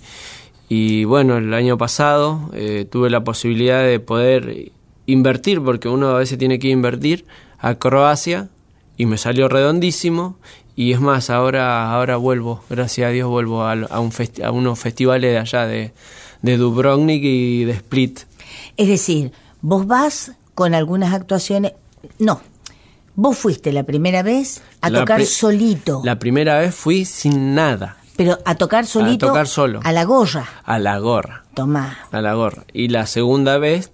y 0.69 1.05
bueno, 1.05 1.37
el 1.37 1.53
año 1.53 1.77
pasado 1.77 2.49
eh, 2.53 2.87
tuve 2.89 3.09
la 3.09 3.23
posibilidad 3.23 3.83
de 3.83 3.99
poder 3.99 4.71
invertir, 5.05 5.61
porque 5.61 5.87
uno 5.87 6.09
a 6.09 6.17
veces 6.17 6.37
tiene 6.37 6.59
que 6.59 6.69
invertir, 6.69 7.25
a 7.59 7.75
Croacia 7.75 8.49
y 8.97 9.05
me 9.05 9.17
salió 9.17 9.47
redondísimo. 9.47 10.37
Y 10.75 10.91
es 10.91 10.99
más, 10.99 11.29
ahora, 11.29 11.93
ahora 11.93 12.17
vuelvo, 12.17 12.61
gracias 12.69 13.07
a 13.07 13.11
Dios, 13.11 13.29
vuelvo 13.29 13.63
a, 13.63 13.73
a, 13.73 13.99
un 14.01 14.11
a 14.43 14.51
unos 14.51 14.77
festivales 14.77 15.31
de 15.31 15.37
allá 15.37 15.65
de, 15.65 15.93
de 16.41 16.57
Dubrovnik 16.57 17.23
y 17.23 17.63
de 17.63 17.71
Split. 17.73 18.19
Es 18.75 18.89
decir, 18.89 19.31
vos 19.61 19.87
vas 19.87 20.33
con 20.55 20.73
algunas 20.73 21.13
actuaciones, 21.13 21.73
no, 22.17 22.41
Vos 23.15 23.37
fuiste 23.37 23.71
la 23.71 23.83
primera 23.83 24.23
vez 24.23 24.61
a 24.81 24.91
tocar 24.91 25.25
solito. 25.25 26.01
La 26.03 26.19
primera 26.19 26.59
vez 26.59 26.75
fui 26.75 27.05
sin 27.05 27.55
nada. 27.55 27.97
Pero 28.17 28.37
a 28.43 28.55
tocar 28.55 28.85
solito. 28.85 29.27
A 29.27 29.29
tocar 29.29 29.47
solo. 29.47 29.79
A 29.83 29.91
la 29.93 30.03
gorra. 30.03 30.47
A 30.63 30.79
la 30.79 30.99
gorra. 30.99 31.45
Tomá. 31.53 31.97
A 32.11 32.21
la 32.21 32.33
gorra. 32.33 32.65
Y 32.73 32.89
la 32.89 33.05
segunda 33.05 33.57
vez 33.57 33.91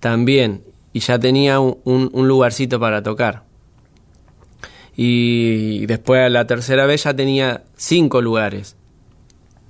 también. 0.00 0.64
Y 0.92 1.00
ya 1.00 1.18
tenía 1.18 1.60
un, 1.60 1.78
un 1.84 2.28
lugarcito 2.28 2.80
para 2.80 3.02
tocar. 3.02 3.44
Y 4.96 5.86
después 5.86 6.22
a 6.22 6.28
la 6.28 6.46
tercera 6.46 6.86
vez 6.86 7.04
ya 7.04 7.14
tenía 7.14 7.62
cinco 7.76 8.20
lugares. 8.20 8.76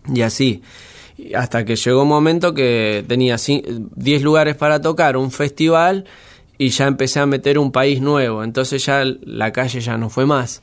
Y 0.06 0.22
así. 0.22 0.62
Hasta 1.34 1.64
que 1.66 1.76
llegó 1.76 2.02
un 2.02 2.08
momento 2.08 2.54
que 2.54 3.04
tenía 3.06 3.36
diez 3.94 4.22
lugares 4.22 4.54
para 4.56 4.80
tocar, 4.80 5.16
un 5.16 5.30
festival 5.30 6.04
y 6.58 6.68
ya 6.70 6.86
empecé 6.86 7.20
a 7.20 7.26
meter 7.26 7.58
un 7.58 7.72
país 7.72 8.00
nuevo, 8.00 8.42
entonces 8.42 8.84
ya 8.84 9.04
la 9.22 9.52
calle 9.52 9.80
ya 9.80 9.96
no 9.98 10.10
fue 10.10 10.26
más. 10.26 10.62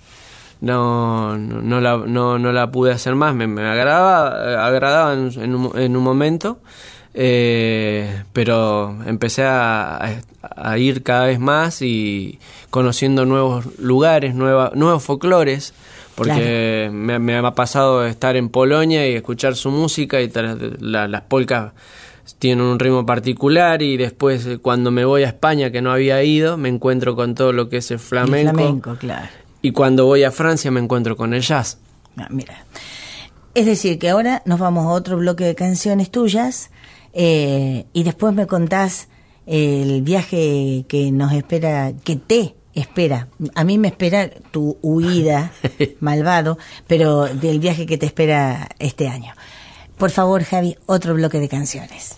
No, 0.62 1.38
no, 1.38 1.82
la, 1.82 1.98
no, 1.98 2.40
no 2.40 2.52
la 2.54 2.72
pude 2.72 2.94
hacer 2.94 3.16
más, 3.16 3.36
me, 3.36 3.48
me 3.48 3.68
agradaba, 3.68 4.66
agradaba 4.66 5.14
en, 5.14 5.56
un, 5.56 5.72
en 5.78 5.98
un 5.98 6.04
momento, 6.04 6.60
eh, 7.14 8.24
pero 8.32 8.96
empecé 9.06 9.44
a, 9.44 10.22
a, 10.42 10.78
ir 10.78 11.04
cada 11.04 11.26
vez 11.26 11.40
más 11.40 11.82
y 11.82 12.40
conociendo 12.70 13.26
nuevos 13.26 13.78
lugares, 13.78 14.36
nueva, 14.36 14.72
nuevos 14.74 15.04
folclores, 15.04 15.74
porque 16.16 16.90
me, 16.94 17.20
me, 17.20 17.36
ha 17.36 17.56
pasado 17.56 18.06
estar 18.06 18.38
en 18.38 18.48
Polonia 18.48 19.08
y 19.08 19.16
escuchar 19.16 19.56
su 19.56 19.70
música 19.70 20.22
y 20.22 20.32
las 20.80 21.22
polcas 21.24 21.74
tienen 22.40 22.66
un 22.66 22.80
ritmo 22.80 23.06
particular 23.06 23.82
y 23.82 23.98
después 23.98 24.46
eh, 24.46 24.58
cuando 24.58 24.92
me 24.92 25.06
voy 25.06 25.24
a 25.24 25.28
España 25.28 25.72
que 25.72 25.82
no 25.82 25.92
había 25.92 26.24
ido 26.24 26.58
me 26.58 26.70
encuentro 26.70 27.16
con 27.16 27.36
todo 27.36 27.54
lo 27.54 27.70
que 27.70 27.78
es 27.78 27.92
el 27.92 28.00
flamenco. 28.00 28.96
claro. 29.00 29.28
Y 29.62 29.72
cuando 29.72 30.06
voy 30.06 30.24
a 30.24 30.32
Francia 30.32 30.72
me 30.72 30.82
encuentro 30.82 31.16
con 31.16 31.34
el 31.34 31.42
jazz. 31.42 31.80
Ah, 32.18 32.28
mira. 32.30 32.66
Es 33.56 33.66
decir, 33.66 33.98
que 33.98 34.10
ahora 34.10 34.42
nos 34.46 34.60
vamos 34.60 34.86
a 34.86 34.90
otro 34.90 35.18
bloque 35.18 35.46
de 35.46 35.56
canciones 35.56 36.12
tuyas 36.12 36.70
eh, 37.14 37.86
y 37.94 38.04
después 38.04 38.34
me 38.34 38.48
contás 38.48 39.08
el 39.46 40.02
viaje 40.02 40.86
que 40.88 41.12
nos 41.12 41.32
espera, 41.34 41.94
que 42.04 42.16
te 42.16 42.56
espera. 42.74 43.28
A 43.56 43.64
mí 43.64 43.78
me 43.78 43.90
espera 43.90 44.30
tu 44.52 44.78
huida, 44.82 45.52
malvado, 46.00 46.58
pero 46.88 47.26
del 47.26 47.60
viaje 47.60 47.86
que 47.86 47.98
te 47.98 48.06
espera 48.06 48.70
este 48.80 49.08
año. 49.08 49.34
Por 50.04 50.12
favor, 50.12 50.44
Javi, 50.44 50.76
otro 50.86 51.14
bloque 51.14 51.40
de 51.40 51.48
canciones. 51.48 52.18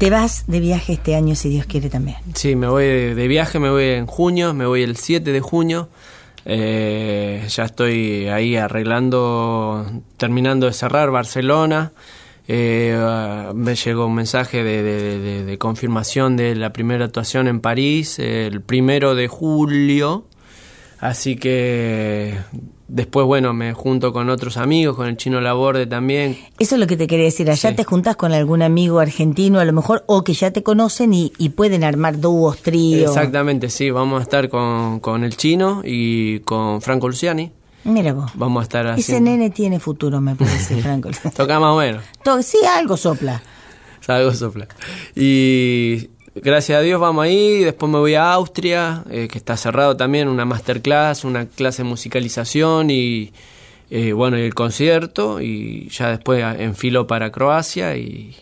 Te 0.00 0.08
vas 0.08 0.44
de 0.46 0.60
viaje 0.60 0.94
este 0.94 1.14
año, 1.14 1.34
si 1.34 1.50
Dios 1.50 1.66
quiere 1.66 1.90
también. 1.90 2.16
Sí, 2.32 2.56
me 2.56 2.68
voy 2.68 2.86
de, 2.86 3.28
viaje, 3.28 3.58
me 3.58 3.68
voy 3.68 3.84
en 3.84 4.06
junio, 4.06 4.54
me 4.54 4.64
voy 4.64 4.82
el 4.82 4.96
7 4.96 5.30
de 5.30 5.40
junio. 5.42 5.90
Eh, 6.46 7.44
ya 7.46 7.64
estoy 7.64 8.28
ahí 8.28 8.56
arreglando, 8.56 9.84
terminando 10.16 10.64
de 10.64 10.72
cerrar 10.72 11.10
Barcelona. 11.10 11.92
Eh, 12.48 12.98
me 13.54 13.74
llegó 13.74 14.06
un 14.06 14.14
mensaje 14.14 14.64
de, 14.64 15.44
de, 15.44 15.58
confirmación 15.58 16.34
de 16.34 16.54
la 16.54 16.72
primera 16.72 17.04
actuación 17.04 17.46
en 17.46 17.60
París 17.60 18.18
el 18.18 18.62
primero 18.62 19.14
de 19.14 19.28
julio. 19.28 20.24
Así 20.98 21.36
que 21.36 22.38
Después, 22.92 23.24
bueno, 23.24 23.52
me 23.52 23.72
junto 23.72 24.12
con 24.12 24.30
otros 24.30 24.56
amigos, 24.56 24.96
con 24.96 25.06
el 25.06 25.16
chino 25.16 25.40
Laborde 25.40 25.86
también. 25.86 26.36
Eso 26.58 26.74
es 26.74 26.80
lo 26.80 26.88
que 26.88 26.96
te 26.96 27.06
quería 27.06 27.26
decir. 27.26 27.48
Allá 27.48 27.76
te 27.76 27.84
juntás 27.84 28.16
con 28.16 28.32
algún 28.32 28.62
amigo 28.62 28.98
argentino, 28.98 29.60
a 29.60 29.64
lo 29.64 29.72
mejor, 29.72 30.02
o 30.06 30.24
que 30.24 30.34
ya 30.34 30.50
te 30.50 30.64
conocen 30.64 31.14
y, 31.14 31.30
pueden 31.50 31.84
armar 31.84 32.18
dúos, 32.18 32.58
tríos. 32.58 33.10
Exactamente, 33.10 33.70
sí. 33.70 33.90
Vamos 33.90 34.18
a 34.18 34.22
estar 34.24 34.48
con, 34.48 34.98
con 34.98 35.22
el 35.22 35.36
chino 35.36 35.82
y 35.84 36.40
con 36.40 36.82
Franco 36.82 37.06
Luciani. 37.06 37.52
Mira 37.84 38.12
vos. 38.12 38.32
Vamos 38.34 38.60
a 38.60 38.64
estar 38.64 38.86
así. 38.88 39.02
Ese 39.02 39.20
nene 39.20 39.50
tiene 39.50 39.78
futuro, 39.78 40.20
me 40.20 40.34
parece, 40.34 40.76
Franco. 40.82 41.10
Toca 41.36 41.60
más 41.60 41.70
o 41.70 41.78
menos. 41.78 42.02
sí, 42.44 42.58
algo 42.76 42.96
sopla. 42.96 43.40
algo 44.08 44.32
sopla. 44.32 44.66
Y 45.14 46.10
gracias 46.34 46.78
a 46.78 46.82
Dios 46.82 47.00
vamos 47.00 47.24
ahí, 47.24 47.64
después 47.64 47.90
me 47.90 47.98
voy 47.98 48.14
a 48.14 48.32
Austria, 48.32 49.04
eh, 49.10 49.28
que 49.30 49.38
está 49.38 49.56
cerrado 49.56 49.96
también, 49.96 50.28
una 50.28 50.44
masterclass, 50.44 51.24
una 51.24 51.46
clase 51.46 51.82
de 51.82 51.88
musicalización 51.88 52.90
y 52.90 53.32
eh, 53.90 54.12
bueno, 54.12 54.38
y 54.38 54.42
el 54.42 54.54
concierto 54.54 55.40
y 55.40 55.88
ya 55.88 56.10
después 56.10 56.44
enfilo 56.60 57.06
para 57.06 57.32
Croacia 57.32 57.96
y 57.96 58.36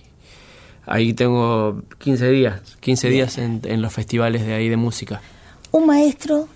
ahí 0.86 1.14
tengo 1.14 1.82
15 1.98 2.30
días, 2.30 2.60
15 2.80 3.08
días 3.08 3.38
en, 3.38 3.62
en, 3.64 3.80
los 3.80 3.92
festivales 3.92 4.44
de 4.44 4.54
ahí 4.54 4.68
de 4.68 4.76
música. 4.76 5.22
¿Un 5.70 5.86
maestro? 5.86 6.48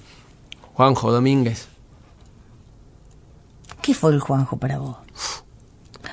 Juanjo 0.75 1.11
Domínguez. 1.13 1.69
¿Qué 3.83 3.95
fue 3.95 4.13
el 4.13 4.21
Juanjo 4.21 4.59
para 4.59 4.79
vos? 4.79 4.97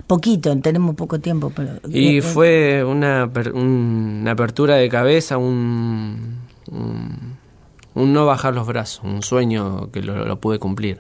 Poquito, 0.10 0.60
tenemos 0.60 0.96
poco 0.96 1.20
tiempo, 1.20 1.52
pero... 1.56 1.74
Y 1.88 2.22
fue 2.22 2.84
una, 2.84 3.30
una 3.54 4.32
apertura 4.32 4.78
de 4.78 4.90
cabeza, 4.90 5.38
un, 5.38 6.40
un, 6.72 7.38
no 7.94 8.26
bajar 8.26 8.56
los 8.56 8.66
brazos, 8.66 9.04
un 9.04 9.22
sueño 9.22 9.92
que 9.92 10.02
lo, 10.02 10.40
pude 10.40 10.58
cumplir. 10.58 11.00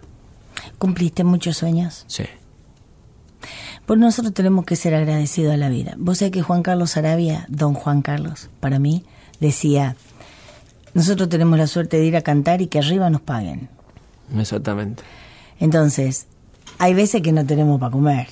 ¿Cumpliste 0.77 1.23
muchos 1.23 1.57
sueños? 1.57 2.03
Sí. 2.05 2.25
Pues 3.87 3.99
nosotros 3.99 4.31
tenemos 4.31 4.63
que 4.63 4.75
ser 4.75 4.93
agradecidos 4.93 5.55
a 5.55 5.57
la 5.57 5.69
vida. 5.69 5.95
Vos 5.97 6.19
sabés 6.19 6.31
que 6.31 6.43
Juan 6.43 6.61
Carlos 6.61 6.95
Arabia, 6.95 7.47
don 7.49 7.73
Juan 7.73 8.03
Carlos, 8.03 8.51
para 8.59 8.77
mí, 8.77 9.05
decía, 9.39 9.95
nosotros 10.93 11.29
tenemos 11.29 11.57
la 11.57 11.65
suerte 11.65 11.97
de 11.97 12.05
ir 12.05 12.15
a 12.15 12.21
cantar 12.21 12.61
y 12.61 12.67
que 12.67 12.77
arriba 12.77 13.09
nos 13.09 13.21
paguen. 13.21 13.69
Exactamente. 14.37 15.01
Entonces, 15.59 16.27
hay 16.77 16.93
veces 16.93 17.23
que 17.23 17.31
no 17.31 17.43
tenemos 17.43 17.79
para 17.79 17.91
comer 17.91 18.27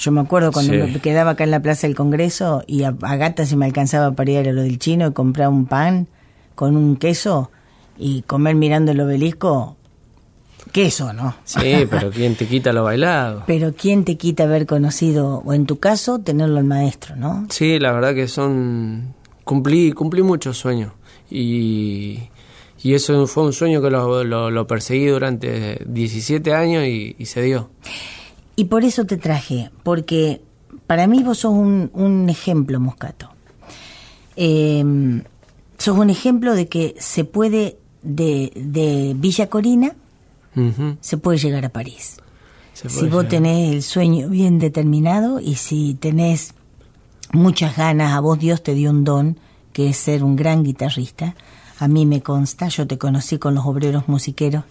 Yo 0.00 0.12
me 0.12 0.20
acuerdo 0.22 0.50
cuando 0.50 0.72
me 0.72 0.98
quedaba 1.00 1.32
acá 1.32 1.44
en 1.44 1.50
la 1.50 1.60
Plaza 1.60 1.86
del 1.86 1.94
Congreso 1.94 2.64
y 2.66 2.84
a, 2.84 2.92
gata 2.92 3.44
se 3.44 3.56
me 3.56 3.66
alcanzaba 3.66 4.12
para 4.12 4.30
ir 4.30 4.48
a 4.48 4.52
lo 4.52 4.62
del 4.62 4.78
chino 4.78 5.06
y 5.06 5.12
comprar 5.12 5.48
un 5.50 5.66
pan 5.66 6.08
con 6.54 6.74
un 6.74 6.96
queso 6.96 7.50
y 7.98 8.22
comer 8.22 8.54
mirando 8.54 8.92
el 8.92 9.00
obelisco, 9.00 9.76
queso, 10.72 11.12
¿no? 11.12 11.34
Sí, 11.44 11.86
pero 11.90 12.10
¿quién 12.10 12.34
te 12.34 12.46
quita 12.46 12.72
lo 12.72 12.82
bailado? 12.82 13.44
Pero 13.46 13.74
¿quién 13.74 14.04
te 14.04 14.16
quita 14.16 14.44
haber 14.44 14.64
conocido, 14.64 15.42
o 15.44 15.52
en 15.52 15.66
tu 15.66 15.78
caso, 15.78 16.18
tenerlo 16.18 16.58
al 16.58 16.64
maestro, 16.64 17.16
¿no? 17.16 17.46
Sí, 17.50 17.78
la 17.78 17.92
verdad 17.92 18.14
que 18.14 18.26
son... 18.26 19.14
Cumplí, 19.44 19.92
cumplí 19.92 20.22
muchos 20.22 20.58
sueños 20.58 20.92
y, 21.30 22.30
y 22.82 22.94
eso 22.94 23.26
fue 23.26 23.44
un 23.44 23.52
sueño 23.52 23.82
que 23.82 23.90
lo, 23.90 24.24
lo, 24.24 24.66
perseguí 24.66 25.06
durante 25.06 25.82
17 25.86 26.54
años 26.54 26.84
y, 26.84 27.14
se 27.26 27.42
dio. 27.42 27.70
Y 28.56 28.64
por 28.64 28.84
eso 28.84 29.04
te 29.04 29.16
traje, 29.16 29.70
porque 29.82 30.42
para 30.86 31.06
mí 31.06 31.22
vos 31.22 31.38
sos 31.38 31.52
un, 31.52 31.90
un 31.94 32.28
ejemplo, 32.28 32.78
Moscato. 32.80 33.30
Eh, 34.36 34.84
sos 35.78 35.96
un 35.96 36.10
ejemplo 36.10 36.54
de 36.54 36.68
que 36.68 36.94
se 36.98 37.24
puede, 37.24 37.78
de, 38.02 38.52
de 38.54 39.14
Villa 39.16 39.48
Corina, 39.48 39.94
se 41.00 41.16
puede 41.16 41.38
llegar 41.38 41.64
a 41.64 41.70
París. 41.70 42.16
Si 42.72 43.08
vos 43.08 43.28
tenés 43.28 43.72
el 43.72 43.82
sueño 43.82 44.28
bien 44.28 44.58
determinado 44.58 45.40
y 45.40 45.54
si 45.54 45.94
tenés 45.94 46.54
muchas 47.32 47.76
ganas, 47.76 48.14
a 48.14 48.20
vos 48.20 48.38
Dios 48.38 48.62
te 48.62 48.74
dio 48.74 48.90
un 48.90 49.04
don, 49.04 49.38
que 49.72 49.90
es 49.90 49.96
ser 49.96 50.24
un 50.24 50.36
gran 50.36 50.64
guitarrista. 50.64 51.34
A 51.78 51.88
mí 51.88 52.04
me 52.04 52.22
consta, 52.22 52.68
yo 52.68 52.86
te 52.86 52.98
conocí 52.98 53.38
con 53.38 53.54
los 53.54 53.64
obreros 53.64 54.08
musiqueros, 54.08 54.64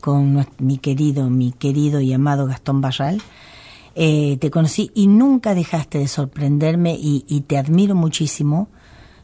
con 0.00 0.46
mi 0.58 0.78
querido, 0.78 1.30
mi 1.30 1.52
querido 1.52 2.00
y 2.00 2.12
amado 2.12 2.46
Gastón 2.46 2.80
Barral. 2.80 3.22
Eh, 3.94 4.38
te 4.40 4.50
conocí 4.50 4.90
y 4.94 5.06
nunca 5.06 5.54
dejaste 5.54 5.98
de 5.98 6.08
sorprenderme 6.08 6.94
y, 6.94 7.24
y 7.28 7.42
te 7.42 7.58
admiro 7.58 7.94
muchísimo. 7.94 8.68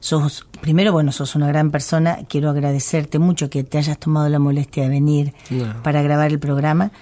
Sos, 0.00 0.46
primero, 0.60 0.92
bueno, 0.92 1.10
sos 1.12 1.34
una 1.34 1.48
gran 1.48 1.70
persona, 1.70 2.18
quiero 2.28 2.50
agradecerte 2.50 3.18
mucho 3.18 3.50
que 3.50 3.64
te 3.64 3.78
hayas 3.78 3.98
tomado 3.98 4.28
la 4.28 4.38
molestia 4.38 4.84
de 4.84 4.88
venir 4.88 5.34
para 5.82 6.02
grabar 6.02 6.30
el 6.30 6.38
programa 6.38 6.92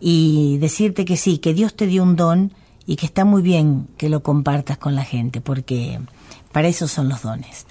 y 0.00 0.58
decirte 0.58 1.04
que 1.04 1.16
sí, 1.16 1.38
que 1.38 1.54
Dios 1.54 1.74
te 1.74 1.86
dio 1.86 2.02
un 2.02 2.16
don 2.16 2.52
y 2.86 2.96
que 2.96 3.06
está 3.06 3.24
muy 3.24 3.42
bien 3.42 3.86
que 3.96 4.08
lo 4.08 4.22
compartas 4.22 4.78
con 4.78 4.94
la 4.94 5.04
gente, 5.04 5.40
porque 5.40 6.00
para 6.52 6.68
eso 6.68 6.88
son 6.88 7.08
los 7.08 7.22
dones, 7.22 7.66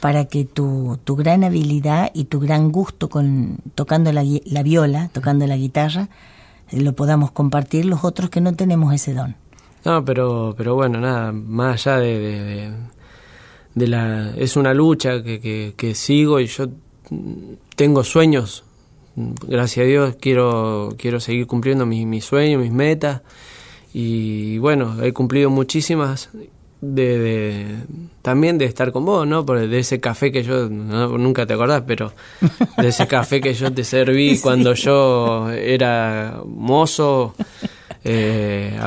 para 0.00 0.24
que 0.24 0.44
tu, 0.44 0.98
tu 1.04 1.16
gran 1.16 1.44
habilidad 1.44 2.10
y 2.14 2.24
tu 2.24 2.40
gran 2.40 2.72
gusto 2.72 3.08
con 3.08 3.58
tocando 3.74 4.12
la, 4.12 4.24
la 4.44 4.62
viola, 4.62 5.10
tocando 5.12 5.46
la 5.46 5.56
guitarra, 5.56 6.08
lo 6.72 6.94
podamos 6.94 7.30
compartir 7.32 7.84
los 7.84 8.04
otros 8.04 8.30
que 8.30 8.40
no 8.40 8.54
tenemos 8.54 8.94
ese 8.94 9.14
don. 9.14 9.36
No, 9.84 10.04
pero, 10.04 10.54
pero 10.56 10.74
bueno, 10.74 11.00
nada, 11.00 11.32
más 11.32 11.86
allá 11.86 11.98
de 11.98 12.72
de 13.74 13.86
la 13.86 14.32
es 14.36 14.56
una 14.56 14.74
lucha 14.74 15.22
que, 15.22 15.74
que, 15.76 15.94
sigo 15.94 16.40
y 16.40 16.46
yo 16.46 16.66
tengo 17.76 18.02
sueños 18.04 18.64
gracias 19.16 19.84
a 19.84 19.88
Dios 19.88 20.16
quiero 20.20 20.94
quiero 20.98 21.20
seguir 21.20 21.46
cumpliendo 21.46 21.86
mis, 21.86 22.06
mis 22.06 22.24
sueños 22.24 22.60
mis 22.60 22.72
metas 22.72 23.22
y 23.92 24.58
bueno 24.58 25.02
he 25.02 25.12
cumplido 25.12 25.50
muchísimas 25.50 26.30
de, 26.80 27.76
también 28.22 28.58
de 28.58 28.64
estar 28.64 28.92
con 28.92 29.04
vos, 29.04 29.26
¿no? 29.26 29.44
Por, 29.44 29.66
de 29.68 29.78
ese 29.78 30.00
café 30.00 30.32
que 30.32 30.42
yo, 30.42 30.68
nunca 30.68 31.46
te 31.46 31.54
acordás, 31.54 31.84
pero 31.86 32.12
de 32.76 32.88
ese 32.88 33.06
café 33.08 33.40
que 33.40 33.54
yo 33.54 33.72
te 33.72 33.84
serví 33.84 34.38
cuando 34.38 34.74
yo 34.74 35.50
era 35.50 36.40
mozo, 36.46 37.34
eh, 38.04 38.78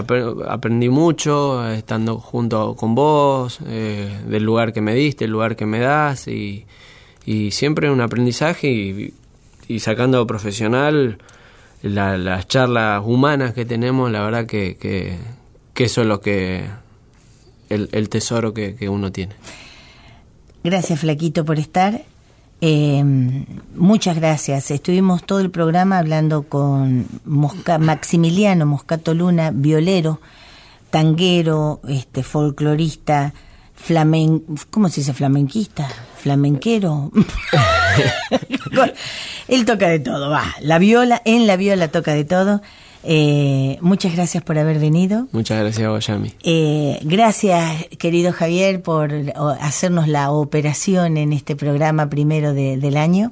aprendí 0.47 0.89
mucho 0.89 1.67
estando 1.71 2.17
junto 2.17 2.75
con 2.75 2.95
vos, 2.95 3.59
eh, 3.67 4.21
del 4.27 4.43
lugar 4.43 4.73
que 4.73 4.81
me 4.81 4.95
diste, 4.95 5.25
el 5.25 5.31
lugar 5.31 5.55
que 5.55 5.65
me 5.65 5.79
das 5.79 6.27
y, 6.27 6.65
y 7.25 7.51
siempre 7.51 7.91
un 7.91 8.01
aprendizaje 8.01 8.69
y, 8.69 9.13
y 9.67 9.79
sacando 9.79 10.25
profesional 10.25 11.19
las 11.83 12.47
charlas 12.47 13.03
humanas 13.05 13.53
que 13.53 13.65
tenemos, 13.65 14.09
la 14.09 14.23
verdad 14.23 14.45
que, 14.45 14.77
que, 14.77 15.17
que 15.73 15.83
eso 15.83 16.01
es 16.01 16.07
lo 16.07 16.21
que 16.21 16.63
el, 17.69 17.89
el 17.91 18.09
tesoro 18.09 18.53
que, 18.53 18.75
que 18.75 18.89
uno 18.89 19.11
tiene. 19.11 19.33
Gracias, 20.63 20.99
Flaquito, 20.99 21.43
por 21.43 21.59
estar. 21.59 22.03
Eh, 22.61 23.03
muchas 23.75 24.15
gracias. 24.15 24.71
Estuvimos 24.71 25.25
todo 25.25 25.41
el 25.41 25.51
programa 25.51 25.99
hablando 25.99 26.43
con 26.43 27.05
Maximiliano 27.25 28.65
Moscato 28.65 29.13
Luna, 29.13 29.51
violero, 29.53 30.21
tanguero, 30.89 31.81
este, 31.89 32.23
folclorista, 32.23 33.33
flamen, 33.75 34.45
¿cómo 34.69 34.87
se 34.87 35.01
dice 35.01 35.13
flamenquista? 35.13 35.89
Flamenquero. 36.15 37.11
Él 39.49 39.65
toca 39.65 39.89
de 39.89 39.99
todo, 39.99 40.29
va. 40.29 40.45
La 40.61 40.79
viola, 40.79 41.21
en 41.25 41.47
la 41.47 41.57
viola 41.57 41.89
toca 41.89 42.13
de 42.13 42.23
todo. 42.23 42.61
Eh, 43.03 43.77
muchas 43.81 44.13
gracias 44.15 44.43
por 44.43 44.57
haber 44.57 44.79
venido. 44.79 45.27
Muchas 45.31 45.59
gracias, 45.59 45.87
Guayami. 45.87 46.33
Eh, 46.43 46.99
gracias, 47.03 47.87
querido 47.97 48.31
Javier, 48.31 48.81
por 48.81 49.11
hacernos 49.59 50.07
la 50.07 50.31
operación 50.31 51.17
en 51.17 51.33
este 51.33 51.55
programa 51.55 52.09
primero 52.09 52.53
del 52.53 52.97
año. 52.97 53.31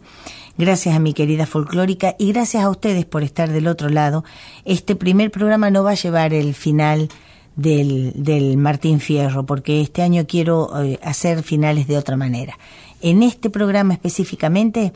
Gracias 0.58 0.96
a 0.96 1.00
mi 1.00 1.14
querida 1.14 1.46
folclórica 1.46 2.16
y 2.20 2.34
gracias 2.34 2.64
a 2.64 2.70
ustedes 2.70 3.06
por 3.06 3.24
estar 3.24 3.50
del 3.50 3.68
otro 3.68 3.90
lado. 3.90 4.24
Este 4.66 4.96
primer 4.96 5.32
programa 5.32 5.72
no 5.72 5.84
va 5.84 5.92
a 5.92 5.96
llevar 5.96 6.34
el 6.34 6.54
final 6.54 7.10
del, 7.56 8.12
del 8.16 8.58
Martín 8.58 9.00
Fierro, 9.00 9.46
porque 9.46 9.82
este 9.82 10.02
año 10.02 10.26
quiero 10.28 10.84
eh, 10.84 11.00
hacer 11.04 11.44
finales 11.44 11.88
de 11.88 11.98
otra 11.98 12.18
manera. 12.18 12.58
En 13.02 13.24
este 13.24 13.50
programa 13.50 13.94
específicamente 13.94 14.94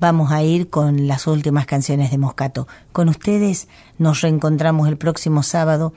vamos 0.00 0.32
a 0.32 0.42
ir 0.42 0.70
con 0.70 1.06
las 1.06 1.26
últimas 1.26 1.66
canciones 1.66 2.10
de 2.10 2.18
Moscato. 2.18 2.68
Con 2.92 3.08
ustedes 3.08 3.68
nos 3.98 4.20
reencontramos 4.20 4.88
el 4.88 4.96
próximo 4.96 5.42
sábado 5.42 5.92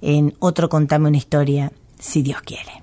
en 0.00 0.34
otro 0.38 0.68
Contame 0.68 1.08
una 1.08 1.16
historia, 1.16 1.72
si 1.98 2.22
Dios 2.22 2.40
quiere. 2.42 2.82